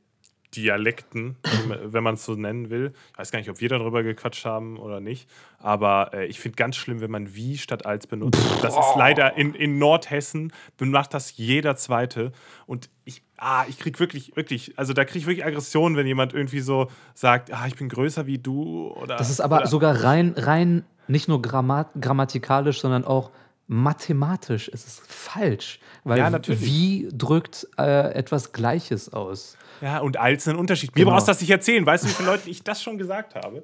[0.55, 1.35] Dialekten,
[1.85, 2.93] wenn man- es so nennen will.
[3.13, 5.27] Ich weiß gar nicht, ob wir darüber gequatscht haben oder nicht,
[5.59, 8.39] aber äh, ich finde ganz schlimm, wenn man wie statt als benutzt.
[8.61, 12.31] Das ist leider in, in Nordhessen, macht das jeder Zweite
[12.67, 16.33] und ich, ah, ich krieg wirklich, wirklich, also da kriege ich wirklich Aggression, wenn jemand
[16.33, 20.33] irgendwie so sagt, ah, ich bin größer wie du oder Das ist aber sogar rein,
[20.37, 23.31] rein nicht nur grammat grammatikalisch, sondern auch
[23.73, 25.79] mathematisch ist es falsch.
[26.03, 26.61] Weil Ja, natürlich.
[26.61, 29.57] wie drückt äh, etwas Gleiches aus?
[29.81, 30.93] Ja, und als einen Unterschied.
[30.95, 31.11] Mir Genau.
[31.15, 31.85] brauchst du das nicht erzählen.
[31.85, 33.63] Weißt du, wie viele Leuten ich das schon gesagt habe?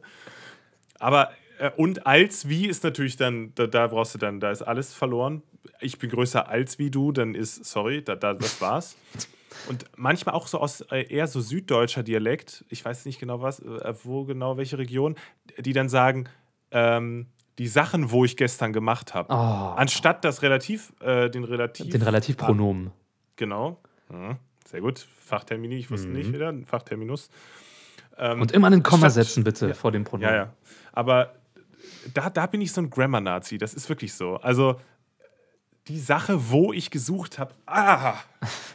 [1.00, 4.62] Aber äh, und als wie ist natürlich dann, da, da brauchst du dann, da ist
[4.64, 5.44] alles verloren.
[5.80, 8.96] Ich bin größer als wie du, dann ist, sorry, da, da, das war's.
[9.68, 13.60] Und manchmal auch so aus äh, eher so süddeutscher Dialekt, ich weiß nicht genau was,
[13.60, 15.16] äh, wo genau, welche Region,
[15.58, 16.30] die dann sagen,
[16.72, 17.28] ähm,
[17.60, 19.32] die Sachen, wo ich gestern gemacht habe.
[19.32, 19.36] Oh,
[19.76, 21.90] Anstatt das relativ, äh, den relativ.
[21.92, 22.92] den Relativpronomen.
[23.36, 23.80] Genau.
[24.10, 24.38] Mhm.
[24.66, 25.08] Sehr gut.
[25.26, 26.54] Fachtermini, ich wusste nicht wieder.
[26.66, 27.30] Fachterminus.
[28.18, 29.74] Ähm, Und immer einen Komma statt- setzen, bitte, Ja.
[29.74, 30.30] vor dem Pronomen.
[30.30, 30.54] Ja, ja.
[30.94, 31.34] Aber
[32.14, 33.58] da, da bin ich so ein Grammar-Nazi.
[33.58, 34.38] Das ist wirklich so.
[34.38, 34.80] Also
[35.88, 37.54] die Sache, wo ich gesucht habe.
[37.66, 38.16] Ah!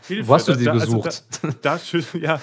[0.08, 0.28] Hilfe.
[0.28, 1.24] Wo hast du Da- sie da, also gesucht?
[1.42, 2.40] da, da, schüt- ja,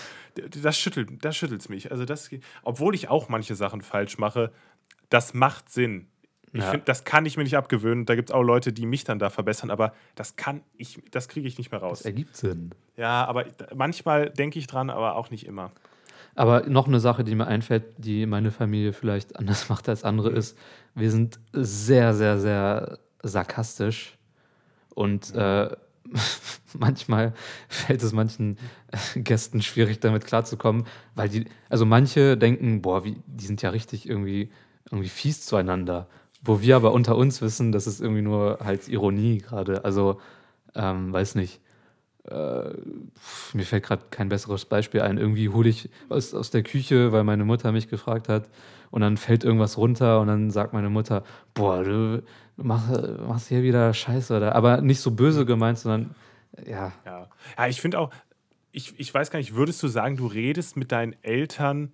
[0.62, 1.92] das schüttelt das schüttelt's mich.
[1.92, 2.30] Also das,
[2.64, 4.52] obwohl ich auch manche Sachen falsch mache,
[5.10, 6.08] das macht Sinn.
[6.54, 6.72] Ich Ja.
[6.72, 8.06] finde, das kann ich mir nicht abgewöhnen.
[8.06, 11.30] Da gibt es auch Leute, die mich dann da verbessern, aber das kann ich, das
[11.30, 12.00] kriege ich nicht mehr raus.
[12.00, 12.72] Das ergibt Sinn.
[12.98, 15.72] Ja, aber manchmal denke ich dran, aber auch nicht immer.
[16.36, 20.30] Aber noch eine Sache, die mir einfällt, die meine Familie vielleicht anders macht als andere,
[20.32, 20.58] ist,
[20.94, 24.18] wir sind sehr, sehr, sehr sarkastisch.
[24.94, 25.70] Und äh,
[26.74, 27.34] manchmal
[27.70, 28.58] fällt es manchen
[28.92, 30.86] äh, Gästen schwierig, damit klarzukommen,
[31.16, 34.52] weil die, also manche denken, boah, wie, die sind ja richtig irgendwie,
[34.90, 36.08] irgendwie fies zueinander.
[36.42, 39.86] Wo wir aber unter uns wissen, das ist irgendwie nur halt Ironie gerade.
[39.86, 40.20] Also,
[40.76, 41.60] ähm, weiß nicht.
[42.24, 42.70] Äh,
[43.54, 45.18] mir fällt gerade kein besseres Beispiel ein.
[45.18, 48.48] Irgendwie hole ich aus, aus der Küche, weil meine Mutter mich gefragt hat,
[48.92, 51.24] und dann fällt irgendwas runter und dann sagt meine Mutter,
[51.54, 52.22] boah, du
[52.58, 52.92] machst,
[53.26, 54.36] machst hier wieder Scheiße.
[54.36, 54.54] Oder?
[54.54, 56.14] Aber nicht so böse gemeint, sondern
[56.68, 58.12] ja, Ja, ja ich finde auch,
[58.74, 61.92] ich, ich weiß gar nicht, würdest du sagen, du redest mit deinen Eltern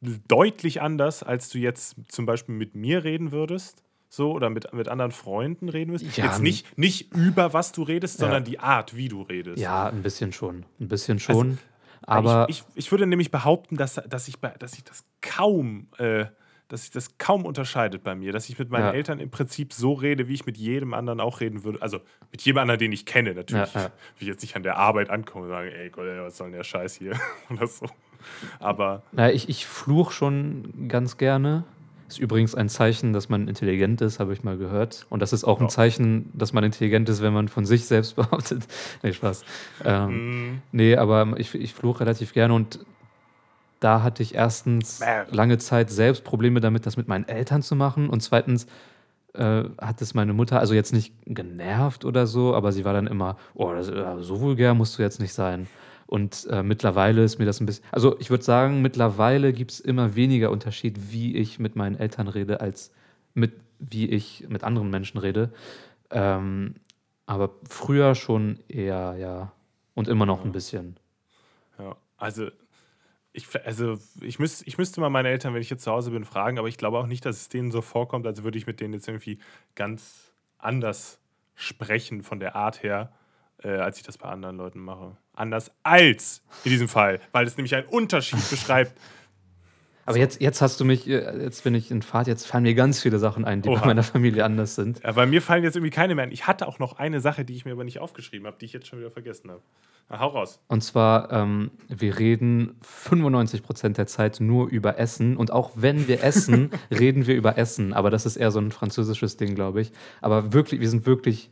[0.00, 3.82] deutlich anders, als du jetzt zum Beispiel mit mir reden würdest?
[4.08, 6.16] So, oder mit, mit anderen Freunden reden würdest?
[6.16, 8.26] Ja, jetzt nicht, nicht über was du redest, Ja.
[8.26, 9.58] sondern die Art, wie du redest.
[9.58, 10.64] ja, ein bisschen schon.
[10.80, 11.58] Ein bisschen schon.
[12.02, 15.88] aber Also, ich, ich, ich würde nämlich behaupten, dass, dass, ich, dass ich das kaum,
[15.98, 16.26] äh,
[16.68, 18.92] dass sich das kaum unterscheidet bei mir, dass ich mit meinen Ja.
[18.92, 21.82] Eltern im Prinzip so rede, wie ich mit jedem anderen auch reden würde.
[21.82, 23.74] Also mit jedem anderen, den ich kenne, natürlich.
[23.74, 23.90] Ja, ja.
[24.18, 26.46] Wie ich jetzt nicht an der Arbeit ankomme und sage, ey Gott, ey, was soll
[26.48, 27.18] denn der Scheiß hier?
[27.50, 27.86] Oder so.
[28.60, 31.64] Aber Na, ich, ich fluch schon ganz gerne.
[32.08, 35.06] Ist übrigens ein Zeichen, dass man intelligent ist, habe ich mal gehört.
[35.10, 35.68] Und das ist auch ein Ja.
[35.68, 38.66] Zeichen, dass man intelligent ist, wenn man von sich selbst behauptet.
[39.02, 39.44] nee, Spaß.
[39.84, 42.78] Ähm, mh, nee, aber ich, ich fluch relativ gerne und
[43.80, 48.08] da hatte ich erstens lange Zeit selbst Probleme damit, das mit meinen Eltern zu machen.
[48.08, 48.66] Und zweitens
[49.34, 53.06] äh, hat es meine Mutter, also jetzt nicht genervt oder so, aber sie war dann
[53.06, 55.66] immer, oh, das, äh, so vulgär musst du jetzt nicht sein.
[56.06, 57.84] Und äh, mittlerweile ist mir das ein bisschen.
[57.90, 62.28] Also, ich würde sagen, mittlerweile gibt es immer weniger Unterschied, wie ich mit meinen Eltern
[62.28, 62.92] rede, als
[63.34, 65.52] mit, wie ich mit anderen Menschen rede.
[66.10, 66.76] Ähm,
[67.26, 69.52] aber früher schon eher, ja.
[69.94, 70.96] Und immer noch ein bisschen.
[71.78, 72.48] Ja, also
[73.32, 76.24] ich, also ich, müß, ich müsste mal meine Eltern, wenn ich jetzt zu Hause bin,
[76.24, 78.80] fragen, aber ich glaube auch nicht, dass es denen so vorkommt, als würde ich mit
[78.80, 79.38] denen jetzt irgendwie
[79.74, 81.18] ganz anders
[81.54, 83.12] sprechen von der Art her,
[83.62, 85.16] äh, als ich das bei anderen Leuten mache.
[85.34, 88.98] Anders als in diesem Fall, weil es nämlich einen Unterschied beschreibt.
[90.06, 92.74] Aber jetzt, jetzt hast du mich, äh, jetzt bin ich in Fahrt, jetzt fallen mir
[92.74, 93.80] ganz viele Sachen ein, die Oha.
[93.80, 95.02] bei meiner Familie anders sind.
[95.02, 96.30] Ja, bei mir fallen jetzt irgendwie keine mehr ein.
[96.30, 98.72] Ich hatte auch noch eine Sache, die ich mir aber nicht aufgeschrieben habe, die ich
[98.72, 99.62] jetzt schon wieder vergessen habe.
[100.08, 100.60] Na, hau raus.
[100.68, 105.36] Und zwar, ähm, wir reden 95 Prozent der Zeit nur über Essen.
[105.36, 107.92] Und auch wenn wir essen, reden wir über Essen.
[107.92, 109.90] Aber das ist eher so ein französisches Ding, glaube ich.
[110.20, 111.50] Aber wirklich, wir sind wirklich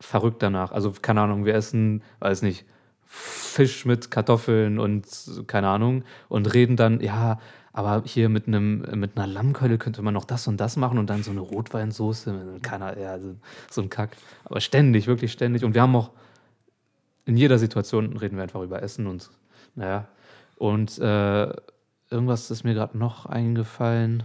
[0.00, 0.72] verrückt danach.
[0.72, 2.64] Also, keine Ahnung, wir essen, weiß nicht,
[3.06, 5.04] Fisch mit Kartoffeln und
[5.46, 6.04] keine Ahnung.
[6.28, 7.38] Und reden dann, ja,
[7.72, 11.08] aber hier mit einem mit einer Lammkeule könnte man noch das und das machen und
[11.08, 13.18] dann so eine Rotweinsoße, keiner, ja,
[13.70, 14.16] so ein Kack.
[14.44, 15.64] Aber ständig, wirklich ständig.
[15.64, 16.10] Und wir haben auch
[17.24, 19.30] in jeder Situation reden wir einfach über Essen und
[19.74, 20.08] naja.
[20.56, 21.52] Und äh,
[22.10, 24.24] irgendwas ist mir gerade noch eingefallen.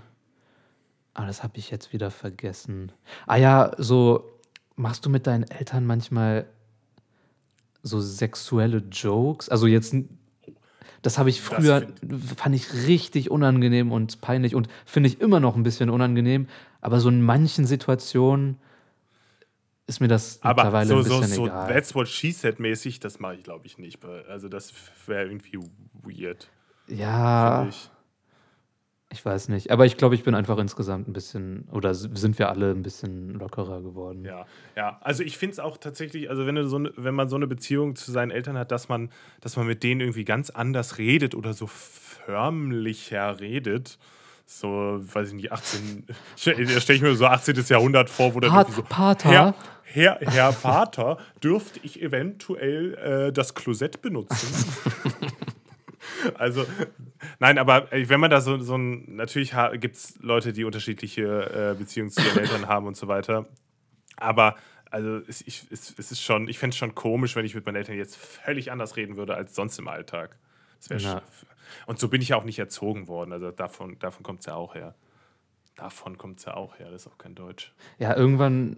[1.14, 2.92] Ah, das habe ich jetzt wieder vergessen.
[3.26, 4.35] Ah ja, so
[4.76, 6.48] machst du mit deinen Eltern manchmal
[7.84, 9.50] so sexuelle Jokes?
[9.50, 9.96] Also jetzt
[11.02, 11.86] das habe ich früher,
[12.36, 16.48] fand ich richtig unangenehm und peinlich und finde ich immer noch ein bisschen unangenehm.
[16.82, 18.58] Aber so in manchen Situationen
[19.86, 21.72] ist mir das aber mittlerweile so, ein bisschen so, so egal.
[21.72, 24.04] That's what she said mäßig, das mache ich glaube ich nicht.
[24.04, 24.74] Also das
[25.06, 25.60] wäre irgendwie
[26.02, 26.50] weird.
[26.88, 27.68] Ja.
[27.70, 27.92] Ich.
[29.12, 29.26] Ich.
[29.26, 29.72] weiß nicht.
[29.72, 33.30] Aber ich glaube, ich bin einfach insgesamt ein bisschen, oder sind wir alle ein bisschen
[33.32, 34.26] lockerer geworden.
[34.26, 34.46] Ja,
[34.76, 35.00] ja.
[35.02, 37.96] Also ich finde es auch tatsächlich, also wenn, du so, wenn man so eine Beziehung
[37.96, 39.10] zu seinen Eltern hat, dass man,
[39.42, 43.98] dass man mit denen irgendwie ganz anders redet oder so förmlicher redet
[44.46, 47.56] so, weiß ich nicht, 18, da stelle ich mir so 18.
[47.68, 49.30] Jahrhundert vor, wo dann Pat, so, Pater.
[49.30, 54.66] Herr, Herr, Herr Vater, dürfte ich eventuell äh, das Klosett benutzen?
[56.36, 56.66] also,
[57.40, 61.76] nein, aber wenn man da so, so ein, natürlich gibt es Leute, die unterschiedliche äh,
[61.78, 63.48] Beziehungen zu ihren Eltern haben und so weiter.
[64.18, 64.56] Aber
[64.92, 67.66] also es, ich, es, es ist schon, ich fände es schon komisch, wenn ich mit
[67.66, 70.38] meinen Eltern jetzt völlig anders reden würde als sonst im Alltag.
[70.80, 71.22] Das wäre
[71.86, 73.34] Und so bin ich ja auch nicht erzogen worden.
[73.34, 74.96] Also davon, davon kommt es ja auch her.
[75.76, 76.90] Davon kommt es ja auch her.
[76.92, 77.74] Das ist auch kein Deutsch.
[78.00, 78.78] Ja, irgendwann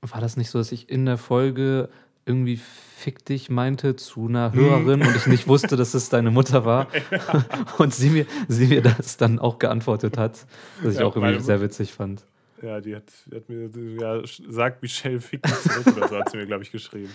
[0.00, 1.90] war das nicht so, dass ich in der Folge
[2.26, 6.64] irgendwie fick dich meinte zu einer Hörerin und ich nicht wusste, dass es deine Mutter
[6.64, 6.86] war.
[7.78, 10.46] und sie mir, sie mir das dann auch geantwortet hat,
[10.82, 12.24] was ich ja, auch irgendwie sehr witzig fand.
[12.62, 16.30] Ja, die hat, die hat mir, ja, sagt Michelle fick dich zurück oder so, hat
[16.30, 17.10] sie mir, glaube ich, geschrieben.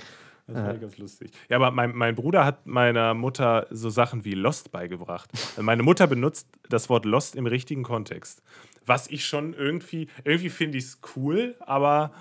[0.47, 0.79] Das war ja.
[0.79, 1.31] ganz lustig.
[1.49, 5.29] Ja, aber mein, mein Bruder hat meiner Mutter so Sachen wie Lost beigebracht.
[5.59, 8.43] Meine Mutter benutzt das Wort Lost im richtigen Kontext.
[8.85, 12.11] Was ich schon irgendwie, irgendwie finde ich es cool, aber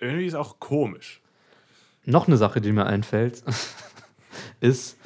[0.00, 1.21] irgendwie ist auch komisch.
[2.04, 3.44] Noch eine Sache, die mir einfällt,
[4.60, 4.98] ist,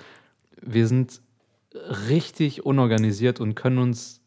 [0.61, 1.21] wir sind
[2.09, 4.21] richtig unorganisiert und können uns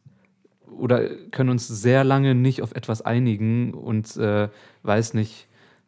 [0.77, 4.49] oder können uns sehr lange nicht auf etwas einigen und äh,
[4.83, 5.47] weiß nicht,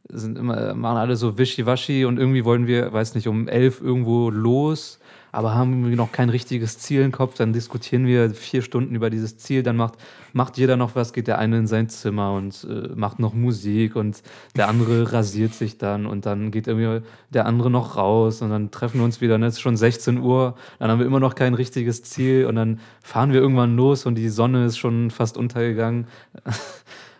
[0.09, 4.29] sind immer, machen alle so wischiwaschi und irgendwie wollen wir, weiß nicht, um elf irgendwo
[4.29, 4.99] los
[5.32, 9.09] aber haben wir noch kein richtiges Ziel im Kopf, dann diskutieren wir vier Stunden über
[9.09, 9.95] dieses Ziel, dann macht,
[10.34, 13.95] macht jeder noch was, geht der eine in sein Zimmer und äh, macht noch Musik
[13.95, 14.21] und
[14.55, 18.71] der andere rasiert sich dann und dann geht irgendwie der andere noch raus und dann
[18.71, 21.36] treffen wir uns wieder, und es ist schon 16 Uhr, dann haben wir immer noch
[21.36, 25.38] kein richtiges Ziel und dann fahren wir irgendwann los und die Sonne ist schon fast
[25.38, 26.07] untergegangen.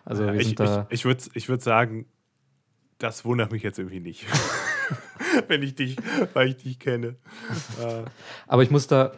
[0.04, 2.08] Also wir ich, da ich, ich würde ich würd sagen,
[2.98, 4.26] das wundert mich jetzt irgendwie nicht.
[5.48, 5.98] Wenn ich dich,
[6.34, 7.16] weil ich dich kenne.
[8.48, 9.14] Aber ich muss da.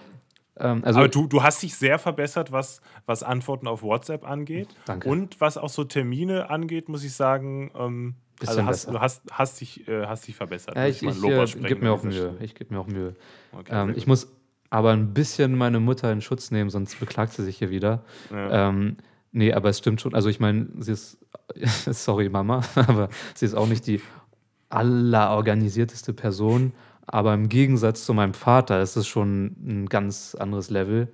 [0.58, 4.70] Ähm, also Aber du, du hast dich sehr verbessert, was, was Antworten auf WhatsApp angeht.
[4.86, 5.10] Danke.
[5.10, 7.72] Und was auch so Termine angeht, muss ich sagen.
[7.76, 10.76] Ähm, also hast, du hast, hast, dich, äh, hast dich verbessert.
[10.76, 12.36] Ja, ich, ich, ich äh, gebe mir auch Mühe.
[12.42, 13.16] Ich gebe mir auch Mühe.
[13.52, 14.28] Okay, ähm, ich muss
[14.70, 18.04] aber ein bisschen meine Mutter in Schutz nehmen, sonst beklagt sie sich hier wieder.
[18.32, 18.70] Ja.
[18.70, 18.98] Ähm,
[19.32, 20.16] nee, aber es stimmt schon.
[20.16, 21.20] Also ich meine, sie ist,
[21.86, 24.02] sorry Mama, aber sie ist auch nicht die
[24.74, 26.74] allerorganisierteste Person.
[27.06, 31.12] Aber im Gegensatz zu meinem Vater ist es schon ein ganz anderes Level.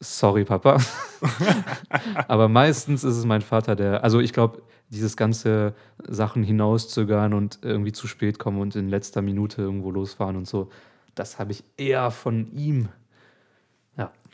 [0.00, 0.78] Sorry, Papa.
[2.28, 5.74] aber meistens ist es mein Vater, der, also ich glaube, dieses ganze
[6.06, 10.68] Sachen hinauszögern und irgendwie zu spät kommen und in letzter Minute irgendwo losfahren und so,
[11.14, 12.88] das habe ich eher von ihm.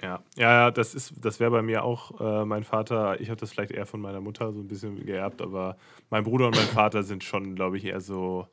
[0.03, 0.23] Ja.
[0.37, 3.21] Ja, das das wäre bei mir auch äh, mein Vater.
[3.21, 5.77] Ich habe das vielleicht eher von meiner Mutter so ein bisschen geerbt, aber
[6.11, 8.49] mein Bruder und mein Vater sind schon, glaube ich, eher so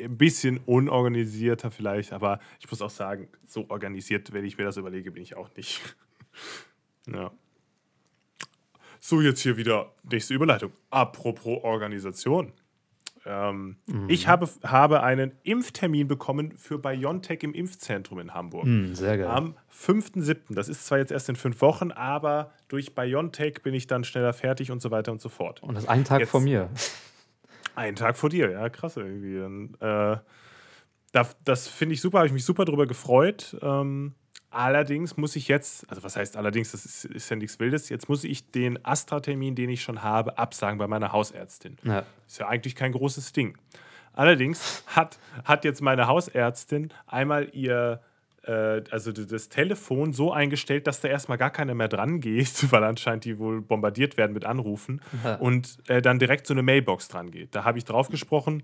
[0.00, 4.76] ein bisschen unorganisierter vielleicht, aber ich muss auch sagen, so organisiert, wenn ich mir das
[4.76, 5.80] überlege, bin ich auch nicht.
[7.06, 7.30] ja.
[9.00, 10.72] So, jetzt hier wieder nächste Überleitung.
[10.90, 12.52] Apropos Organisation.
[13.26, 14.08] Ähm, mhm.
[14.08, 18.66] Ich habe, habe einen Impftermin bekommen für BioNTech im Impfzentrum in Hamburg.
[18.66, 19.28] Mhm, sehr geil.
[19.28, 20.54] Am 5.7.
[20.54, 24.32] Das ist zwar jetzt erst in fünf Wochen, aber durch BioNTech bin ich dann schneller
[24.32, 25.62] fertig und so weiter und so fort.
[25.62, 26.70] Und das ist ein Tag jetzt, vor mir.
[27.76, 29.36] Ein Tag vor dir, ja, krass irgendwie.
[29.36, 30.16] Dann, äh,
[31.10, 33.56] das, das finde ich super, habe ich mich super drüber gefreut.
[33.62, 34.14] Ähm,
[34.54, 38.08] Allerdings muss ich jetzt, also was heißt allerdings, das ist, ist ja nichts Wildes, jetzt
[38.08, 41.76] muss ich den Astra-Termin, den ich schon habe, absagen bei meiner Hausärztin.
[41.82, 42.04] Ja.
[42.28, 43.58] Ist ja eigentlich kein großes Ding.
[44.12, 48.00] Allerdings hat, hat jetzt meine Hausärztin einmal ihr,
[48.44, 52.84] äh, also das Telefon so eingestellt, dass da erstmal gar keiner mehr dran geht, weil
[52.84, 55.34] anscheinend die wohl bombardiert werden mit Anrufen ja.
[55.34, 57.56] und äh, dann direkt so eine Mailbox dran geht.
[57.56, 58.62] Da habe ich drauf gesprochen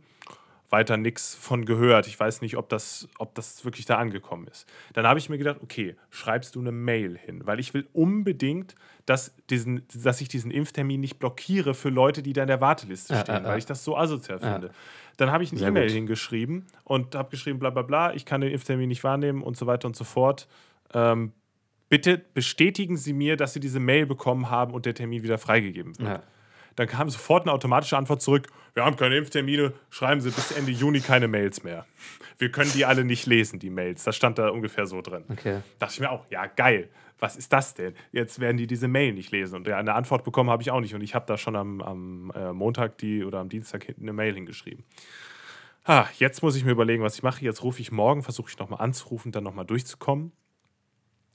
[0.71, 2.07] weiter nichts von gehört.
[2.07, 4.67] Ich weiß nicht, ob das, ob das wirklich da angekommen ist.
[4.93, 8.75] Dann habe ich mir gedacht, okay, schreibst du eine Mail hin, weil ich will unbedingt,
[9.07, 13.15] dass, diesen, dass ich diesen Impftermin nicht blockiere für Leute, die da in der Warteliste
[13.17, 14.71] stehen, ja, ja, weil ich das so asozial finde.
[15.17, 18.53] Dann habe ich eine E-Mail hingeschrieben und habe geschrieben, bla bla bla, ich kann den
[18.53, 20.47] Impftermin nicht wahrnehmen und so weiter und so fort.
[20.95, 21.33] Ähm,
[21.89, 25.99] bitte bestätigen Sie mir, dass Sie diese Mail bekommen haben und der Termin wieder freigegeben
[25.99, 26.09] wird.
[26.77, 30.73] Dann kam sofort eine automatische Antwort zurück: Wir haben keine Impftermine, schreiben Sie bis Ende
[30.73, 31.87] Juni keine Mails mehr.
[32.39, 34.05] Wir können die alle nicht lesen, die Mails.
[34.05, 35.25] Das stand da ungefähr so drin.
[35.29, 35.61] Okay.
[35.79, 36.89] Dachte ich mir auch, ja, geil.
[37.19, 37.95] Was ist das denn?
[38.13, 39.57] Jetzt werden die diese Mail nicht lesen.
[39.57, 40.95] Und eine Antwort bekommen habe ich auch nicht.
[40.95, 44.15] Und ich habe da schon am, am äh, Montag die oder am Dienstag hinten eine
[44.15, 44.85] Mail hingeschrieben.
[45.85, 47.45] Ah, jetzt muss ich mir überlegen, was ich mache.
[47.45, 50.33] Jetzt rufe ich morgen, versuche ich nochmal anzurufen, dann nochmal durchzukommen.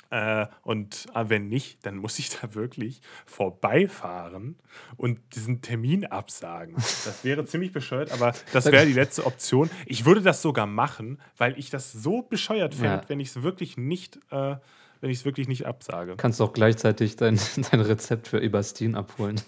[0.10, 4.58] Äh, und äh, wenn nicht, dann muss ich da wirklich vorbeifahren
[4.98, 6.76] und diesen Termin absagen.
[6.76, 9.70] Das wäre ziemlich bescheuert, aber das wäre die letzte Option.
[9.86, 13.10] Ich würde das sogar machen, weil ich das so bescheuert fände, ja.
[13.10, 14.20] wenn ich es wirklich nicht.
[14.32, 14.58] Äh,
[15.02, 16.16] wenn ich es wirklich nicht absage.
[16.18, 17.40] Kannst du auch gleichzeitig dein,
[17.72, 19.40] dein Rezept für Ebastin abholen.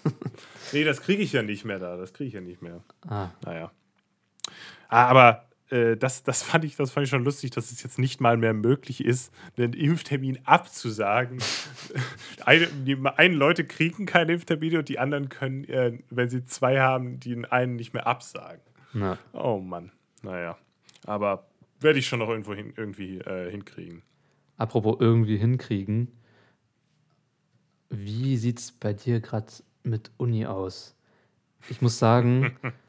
[0.72, 1.96] nee, das kriege ich ja nicht mehr da.
[1.96, 2.84] Das kriege ich ja nicht mehr.
[3.08, 3.30] Ah.
[3.44, 3.72] Naja.
[4.88, 7.98] Ah, aber äh, das, das, fand ich, das fand ich schon lustig, dass es jetzt
[7.98, 11.38] nicht mal mehr möglich ist, einen Impftermin abzusagen.
[12.44, 16.80] eine, die einen Leute kriegen keine Impftermine und die anderen können, äh, wenn sie zwei
[16.80, 18.62] haben, den einen nicht mehr absagen.
[18.92, 19.18] Na.
[19.32, 19.92] Oh Mann.
[20.22, 20.56] Naja.
[21.04, 21.46] Aber
[21.80, 24.02] werde ich schon noch irgendwo hin, irgendwie äh, hinkriegen.
[24.56, 26.08] Apropos irgendwie hinkriegen.
[27.90, 29.52] Wie sieht es bei dir gerade
[29.82, 30.96] mit Uni aus?
[31.70, 32.56] Ich muss sagen,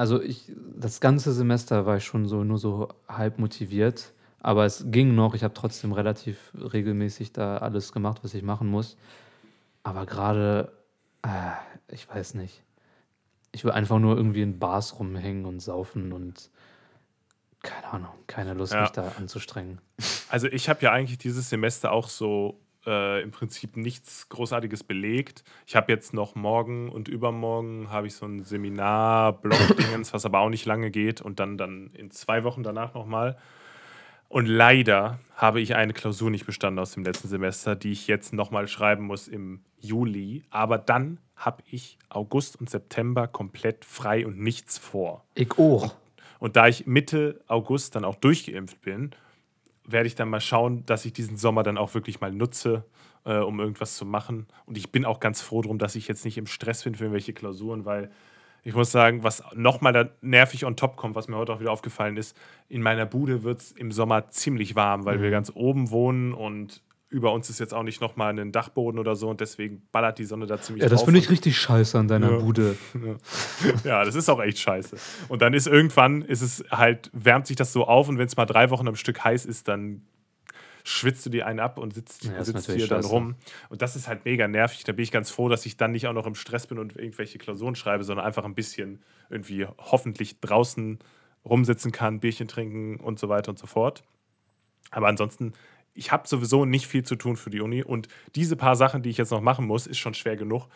[0.00, 4.86] also ich, das ganze Semester war ich schon so nur so halb motiviert, aber es
[4.86, 5.34] ging noch.
[5.34, 8.96] Ich habe trotzdem relativ regelmäßig da alles gemacht, was ich machen muss.
[9.82, 10.72] Aber gerade,
[11.20, 11.50] äh,
[11.92, 12.62] ich weiß nicht.
[13.52, 16.48] Ich will einfach nur irgendwie in Bars rumhängen und saufen und
[17.62, 18.80] keine Ahnung, keine Lust, ja.
[18.80, 19.82] mich da anzustrengen.
[20.30, 25.44] Also ich habe ja eigentlich dieses Semester auch so äh, im Prinzip nichts Großartiges belegt.
[25.66, 30.40] Ich habe jetzt noch morgen und übermorgen habe ich so ein Seminar, Blog-Dingens, was aber
[30.40, 33.36] auch nicht lange geht und dann, dann in zwei Wochen danach nochmal.
[34.28, 38.32] Und leider habe ich eine Klausur nicht bestanden aus dem letzten Semester, die ich jetzt
[38.32, 40.44] nochmal schreiben muss im Juli.
[40.50, 45.24] Aber dann habe ich August und September komplett frei und nichts vor.
[45.34, 45.82] Ich auch.
[45.82, 45.92] Und,
[46.38, 49.10] und da ich Mitte August dann auch durchgeimpft bin
[49.92, 52.84] werde ich dann mal schauen, dass ich diesen Sommer dann auch wirklich mal nutze,
[53.24, 54.46] äh, um irgendwas zu machen.
[54.66, 57.04] Und ich bin auch ganz froh darum, dass ich jetzt nicht im Stress bin für
[57.04, 58.10] irgendwelche Klausuren, weil
[58.62, 61.72] ich muss sagen, was nochmal da nervig on top kommt, was mir heute auch wieder
[61.72, 62.36] aufgefallen ist,
[62.68, 65.22] in meiner Bude wird es im Sommer ziemlich warm, weil mhm.
[65.22, 69.16] wir ganz oben wohnen und über uns ist jetzt auch nicht nochmal ein Dachboden oder
[69.16, 72.06] so und deswegen ballert die Sonne da ziemlich Ja, das finde ich richtig scheiße an
[72.06, 72.38] deiner ja.
[72.38, 72.76] Bude.
[73.84, 74.04] Ja.
[74.04, 74.96] das ist auch echt scheiße.
[75.28, 78.36] Und dann ist irgendwann, ist es halt, wärmt sich das so auf und wenn es
[78.36, 80.02] mal drei Wochen am Stück heiß ist, dann
[80.84, 83.34] schwitzt du dir einen ab und sitzt, ja, sitzt hier dann rum.
[83.68, 84.84] Und das ist halt mega nervig.
[84.84, 86.96] Da bin ich ganz froh, dass ich dann nicht auch noch im Stress bin und
[86.96, 90.98] irgendwelche Klausuren schreibe, sondern einfach ein bisschen irgendwie hoffentlich draußen
[91.44, 94.04] rumsitzen kann, Bierchen trinken und so weiter und so fort.
[94.90, 95.52] Aber ansonsten
[95.94, 99.10] ich habe sowieso nicht viel zu tun für die Uni und diese paar Sachen, die
[99.10, 100.66] ich jetzt noch machen muss, ist schon schwer genug,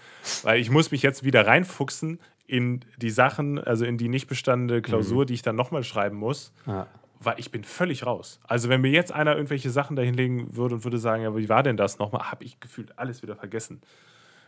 [0.43, 4.83] weil ich muss mich jetzt wieder reinfuchsen in die Sachen, also in die nicht bestandene
[4.83, 5.27] Klausur, mhm.
[5.27, 6.87] die ich dann nochmal schreiben muss, ja.
[7.21, 8.41] weil ich bin völlig raus.
[8.47, 11.63] Also wenn mir jetzt einer irgendwelche Sachen dahinlegen würde und würde sagen, ja, wie war
[11.63, 13.81] denn das nochmal, habe ich gefühlt alles wieder vergessen,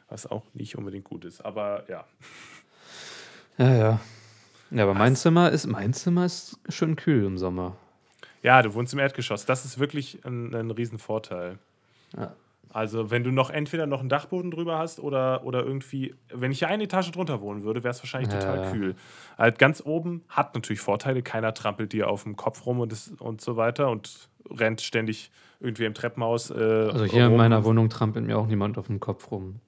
[0.08, 2.04] was auch nicht unbedingt gut ist, aber ja.
[3.58, 4.00] Ja, ja.
[4.70, 7.76] Ja, aber mein Zimmer ist mein Zimmer ist schön kühl im Sommer.
[8.42, 9.44] Ja, du wohnst im Erdgeschoss.
[9.46, 11.58] Das ist wirklich ein, ein Riesenvorteil.
[12.16, 12.34] Ja.
[12.70, 16.58] Also, wenn du noch entweder noch einen Dachboden drüber hast oder, oder irgendwie, wenn ich
[16.58, 18.70] hier eine Etage drunter wohnen würde, wäre es wahrscheinlich Ja, total ja.
[18.70, 18.94] kühl.
[19.38, 23.12] Halt ganz oben hat natürlich Vorteile, keiner trampelt dir auf dem Kopf rum und, das,
[23.18, 25.30] und so weiter und rennt ständig
[25.60, 26.50] irgendwie im Treppenhaus.
[26.50, 27.36] Äh, Also hier in rum.
[27.38, 29.60] meiner Wohnung trampelt mir auch niemand auf dem Kopf rum.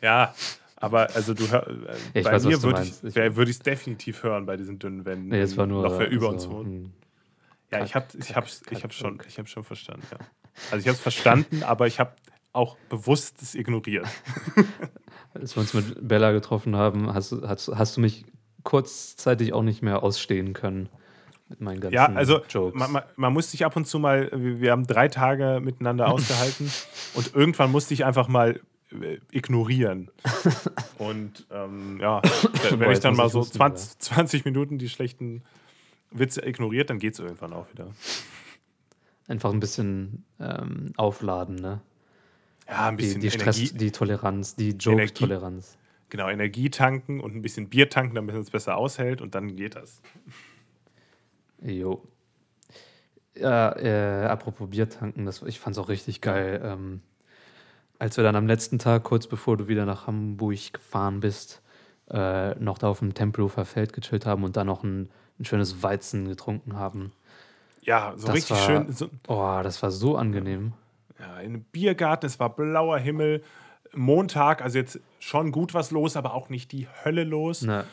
[0.00, 0.34] Ja,
[0.76, 1.72] aber also du hör, äh,
[2.14, 5.28] Ich bei weiß, mir würde ich es würde ich definitiv hören bei diesen dünnen Wänden.
[5.28, 5.82] Nee, es war nur.
[5.84, 6.90] noch wer über so uns wohnt.
[7.72, 10.06] Ja, ich habe ich hab's, ich Kack- hab schon, ich hab schon verstanden.
[10.10, 10.18] Ja.
[10.70, 12.12] Also ich habe es verstanden, aber ich habe
[12.52, 14.06] auch bewusst es ignoriert.
[15.34, 18.26] Als wir uns mit Bella getroffen haben, hast, du- hast, hast du mich
[18.62, 20.90] kurzzeitig auch nicht mehr ausstehen können.
[21.48, 22.78] Mit meinen ganzen Ja, also Jokes.
[22.78, 26.70] man, man, man muss sich ab und zu mal, wir, haben drei Tage miteinander ausgehalten
[27.14, 28.60] und irgendwann musste ich einfach mal
[29.00, 30.10] äh, ignorieren.
[30.98, 32.20] Und ähm, ja,
[32.70, 35.42] wenn Boah, ich dann mal so husten, 20, 20 Minuten die schlechten
[36.12, 37.88] Witze ignoriert, dann geht es irgendwann auch wieder.
[39.28, 41.80] Einfach ein bisschen ähm, aufladen, ne?
[42.68, 45.76] Ja, ein Die, bisschen die Stress, Energie, die Toleranz, die Joke-Toleranz.
[46.08, 49.74] genau, Energie tanken und ein bisschen Bier tanken, damit es besser aushält und dann geht
[49.76, 50.00] das.
[51.60, 52.02] Jo.
[53.34, 56.60] Ja, äh, apropos Bier tanken, das, ich fand's auch richtig geil.
[56.64, 57.00] Ähm,
[57.98, 61.62] als wir dann am letzten Tag, kurz bevor du wieder nach Hamburg gefahren bist,
[62.10, 65.08] äh, noch da auf dem Tempelhofer Feld gechillt haben und dann noch ein,
[65.42, 67.12] ein schönes Weizen getrunken haben.
[67.82, 68.92] Ja, so Das richtig war- schön.
[68.92, 70.72] So, Oh, das war so angenehm.
[71.18, 73.42] ja, in einem Biergarten, es war blauer Himmel.
[73.94, 77.60] Montag, also jetzt schon gut was los, aber auch nicht die Hölle los.
[77.62, 77.84] Ne,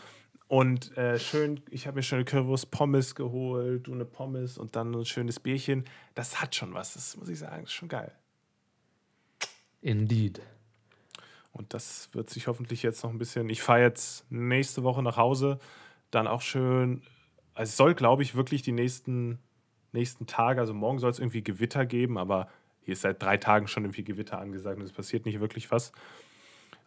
[0.47, 4.75] Und äh, schön, ich habe mir schon eine Currywurst Pommes geholt, du eine Pommes und
[4.77, 5.83] dann ein schönes Bierchen.
[6.15, 8.11] Das hat schon was, das muss ich sagen, ist schon geil.
[9.81, 10.41] indeed.
[11.51, 13.49] Und das wird sich hoffentlich jetzt noch ein bisschen.
[13.49, 15.59] Ich fahre jetzt nächste Woche nach Hause,
[16.11, 17.01] dann auch schön.
[17.59, 19.37] Also es soll, glaube ich, wirklich die nächsten,
[19.91, 22.47] nächsten Tage, also morgen soll es irgendwie Gewitter geben, aber
[22.79, 25.91] hier ist seit drei Tagen schon irgendwie Gewitter angesagt und es passiert nicht wirklich was.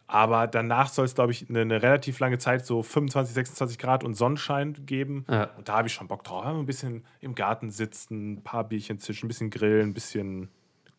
[0.07, 4.03] Aber danach soll es, glaube ich, eine, eine relativ lange Zeit, so 25, 26 Grad
[4.03, 5.25] und Sonnenschein geben.
[5.29, 5.51] Ja.
[5.59, 6.43] Und da habe ich schon Bock drauf.
[6.43, 10.49] Ein bisschen im Garten sitzen, ein paar Bierchen zischen, ein bisschen grillen, ein bisschen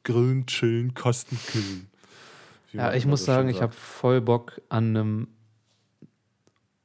[0.04, 1.90] grillen, chillen, kosten, kühlen.
[2.72, 5.28] Ja, ich muss so sagen, ich habe voll Bock an einem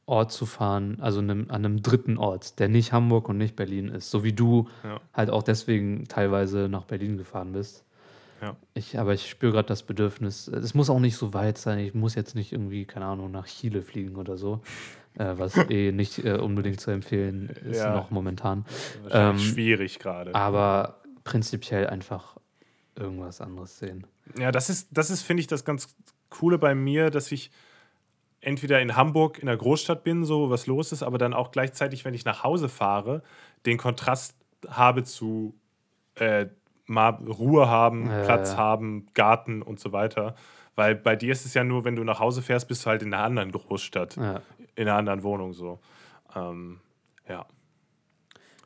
[0.10, 3.88] Ort zu fahren, also einem, an einem dritten Ort, der nicht Hamburg und nicht Berlin
[3.90, 4.12] ist.
[4.12, 5.00] So wie du Ja.
[5.14, 7.86] halt auch deswegen teilweise nach Berlin gefahren bist.
[8.42, 8.56] Ja.
[8.74, 10.48] Ich, aber ich spüre gerade das Bedürfnis.
[10.48, 11.80] Es muss auch nicht so weit sein.
[11.80, 14.62] Ich muss jetzt nicht irgendwie, keine Ahnung, nach Chile fliegen oder so.
[15.18, 17.94] Äh, was eh nicht äh, unbedingt zu empfehlen ist Ja.
[17.94, 18.66] noch momentan.
[19.12, 20.34] Ähm, schwierig gerade.
[20.36, 22.38] Aber prinzipiell einfach
[22.96, 24.08] irgendwas anderes sehen.
[24.38, 25.96] Ja, das ist, das ist, finde ich, das ganz
[26.30, 27.52] Coole bei mir, dass ich
[28.42, 32.06] entweder in Hamburg in der Großstadt bin, so was los ist, aber dann auch gleichzeitig,
[32.06, 33.22] wenn ich nach Hause fahre,
[33.66, 34.36] den Kontrast
[34.68, 35.56] habe zu
[36.16, 36.48] äh,
[36.86, 38.58] mal Ruhe haben, Ja, Platz ja.
[38.58, 40.36] haben, Garten und so weiter.
[40.76, 43.02] Weil bei dir ist es ja nur, wenn du nach Hause fährst, bist du halt
[43.04, 44.42] in einer anderen Großstadt, Ja.
[44.76, 45.80] in einer anderen Wohnung so.
[46.36, 46.80] Ähm,
[47.28, 47.46] ja.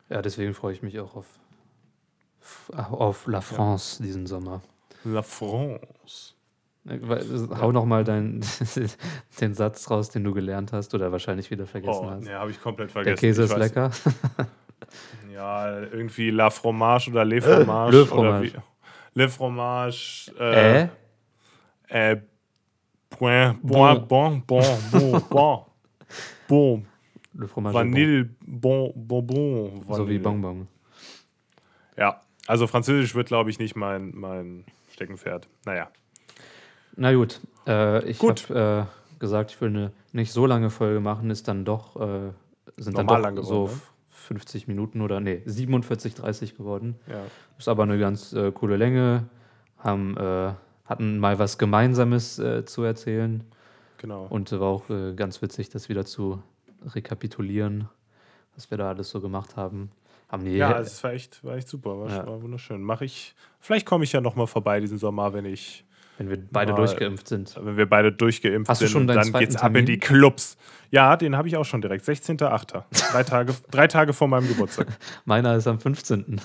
[0.08, 1.26] Ja, deswegen freue ich mich auch auf,
[2.76, 4.62] auf La France diesen Sommer.
[5.04, 6.33] La France.
[6.88, 6.98] Äh,
[7.60, 8.40] Hau noch mal deinen,
[9.40, 12.24] den Satz raus, den du gelernt hast oder wahrscheinlich wieder vergessen Oh, hast.
[12.24, 13.20] ne, habe ich komplett Der vergessen.
[13.20, 13.90] Käse Ich ist lecker.
[15.32, 17.90] Ja, irgendwie La Fromage oder Le Fromage.
[17.96, 18.52] Le Oder Fromage.
[19.14, 20.30] wie, Le Fromage.
[20.38, 20.88] Äh, Äh?
[22.12, 22.20] äh,
[23.10, 24.62] point, bon, bon, bon,
[24.92, 25.64] bon, bon.
[26.46, 26.86] Bon.
[27.32, 29.80] Le Fromage Vanille, bon, bonbon.
[29.84, 29.96] Bon.
[29.96, 30.20] So wie Vanille.
[30.20, 30.68] Bonbon.
[31.96, 35.48] Ja, also Französisch wird, glaube ich, nicht mein, mein Steckenpferd.
[35.64, 35.88] Naja.
[36.96, 41.30] Na gut, äh, ich habe äh, gesagt, ich will eine nicht so lange Folge machen,
[41.30, 42.30] ist dann doch, äh,
[42.76, 43.80] sind dann Normal doch lang so geworden, ne?
[44.10, 46.96] 50 Minuten oder nee, 47, 30 geworden.
[47.08, 47.22] Ja.
[47.58, 49.24] Ist aber eine ganz äh, coole Länge.
[49.78, 50.52] Haben, äh,
[50.86, 53.44] hatten mal was Gemeinsames äh, zu erzählen.
[53.98, 54.26] Genau.
[54.28, 54.84] Und war auch
[55.16, 56.42] ganz witzig, das wieder zu
[56.94, 57.88] rekapitulieren,
[58.54, 59.90] was wir da alles so gemacht haben.
[60.28, 61.98] Haben die ja, also es war echt, war echt super.
[61.98, 62.26] War, Ja.
[62.26, 62.82] war wunderschön.
[62.82, 63.34] Mache ich.
[63.60, 65.84] Vielleicht komme ich ja nochmal vorbei diesen Sommer, wenn ich.
[66.18, 67.56] Wenn wir beide mal- durchgeimpft sind.
[67.60, 69.86] wenn wir beide durchgeimpft Hast du sind schon und deinen dann geht's ab in Termin?
[69.86, 70.56] die Clubs.
[70.90, 72.04] Ja, den habe ich auch schon direkt.
[72.04, 72.84] 16.8.
[73.12, 74.86] drei, Tage, drei Tage vor meinem Geburtstag.
[75.24, 76.40] Meiner ist am 15.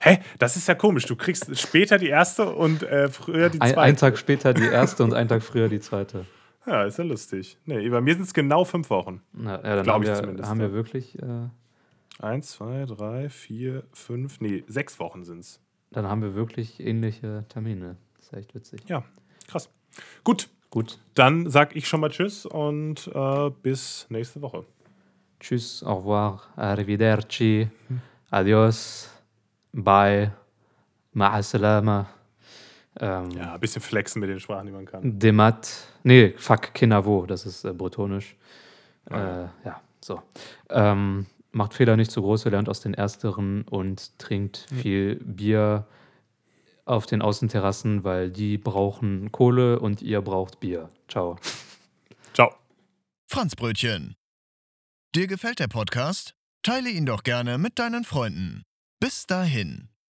[0.00, 0.18] Hä?
[0.38, 1.04] Das ist ja komisch.
[1.06, 3.80] Du kriegst später die erste und äh, früher die zweite.
[3.80, 6.24] ein Tag später die erste und einen Tag früher die zweite.
[6.66, 7.58] Ja, ist ja lustig.
[7.66, 9.22] Nee, bei mir sind es genau fünf Wochen.
[9.32, 11.48] Na, ja, dann Glaub haben, ich wir, zumindest, haben wir wirklich, äh,
[12.20, 15.60] Eins, zwei, drei, vier, fünf, nee, sechs Wochen sind es.
[15.90, 17.96] dann haben wir wirklich ähnliche Termine.
[18.30, 18.82] Ist echt witzig.
[18.86, 19.02] Ja,
[19.48, 19.68] krass.
[20.24, 20.98] Gut, Gut.
[21.14, 24.64] dann sag ich schon mal Tschüss und äh, bis nächste Woche.
[25.40, 27.68] Tschüss, au revoir, arrivederci,
[28.30, 29.08] adios,
[29.72, 30.32] bye,
[31.14, 32.08] ma'a salama.
[33.00, 35.18] Ähm, Ja, ein bisschen flexen mit den Sprachen, die man kann.
[35.18, 35.70] Demat,
[36.02, 38.36] nee, fuck, Kinavo, das ist äh, bretonisch.
[39.08, 40.20] Ah, Äh, ja, so.
[40.68, 45.86] Ähm, macht Fehler nicht zu groß, lernt aus den Ersteren und trinkt viel Bier
[46.90, 50.88] auf den Außenterrassen, weil die brauchen Kohle und ihr braucht Bier.
[51.08, 51.36] Ciao.
[52.34, 52.54] Ciao.
[53.26, 54.16] Franzbrötchen.
[55.14, 56.34] Dir gefällt der Podcast?
[56.62, 58.62] Teile ihn doch gerne mit deinen Freunden.
[59.00, 59.88] Bis dahin.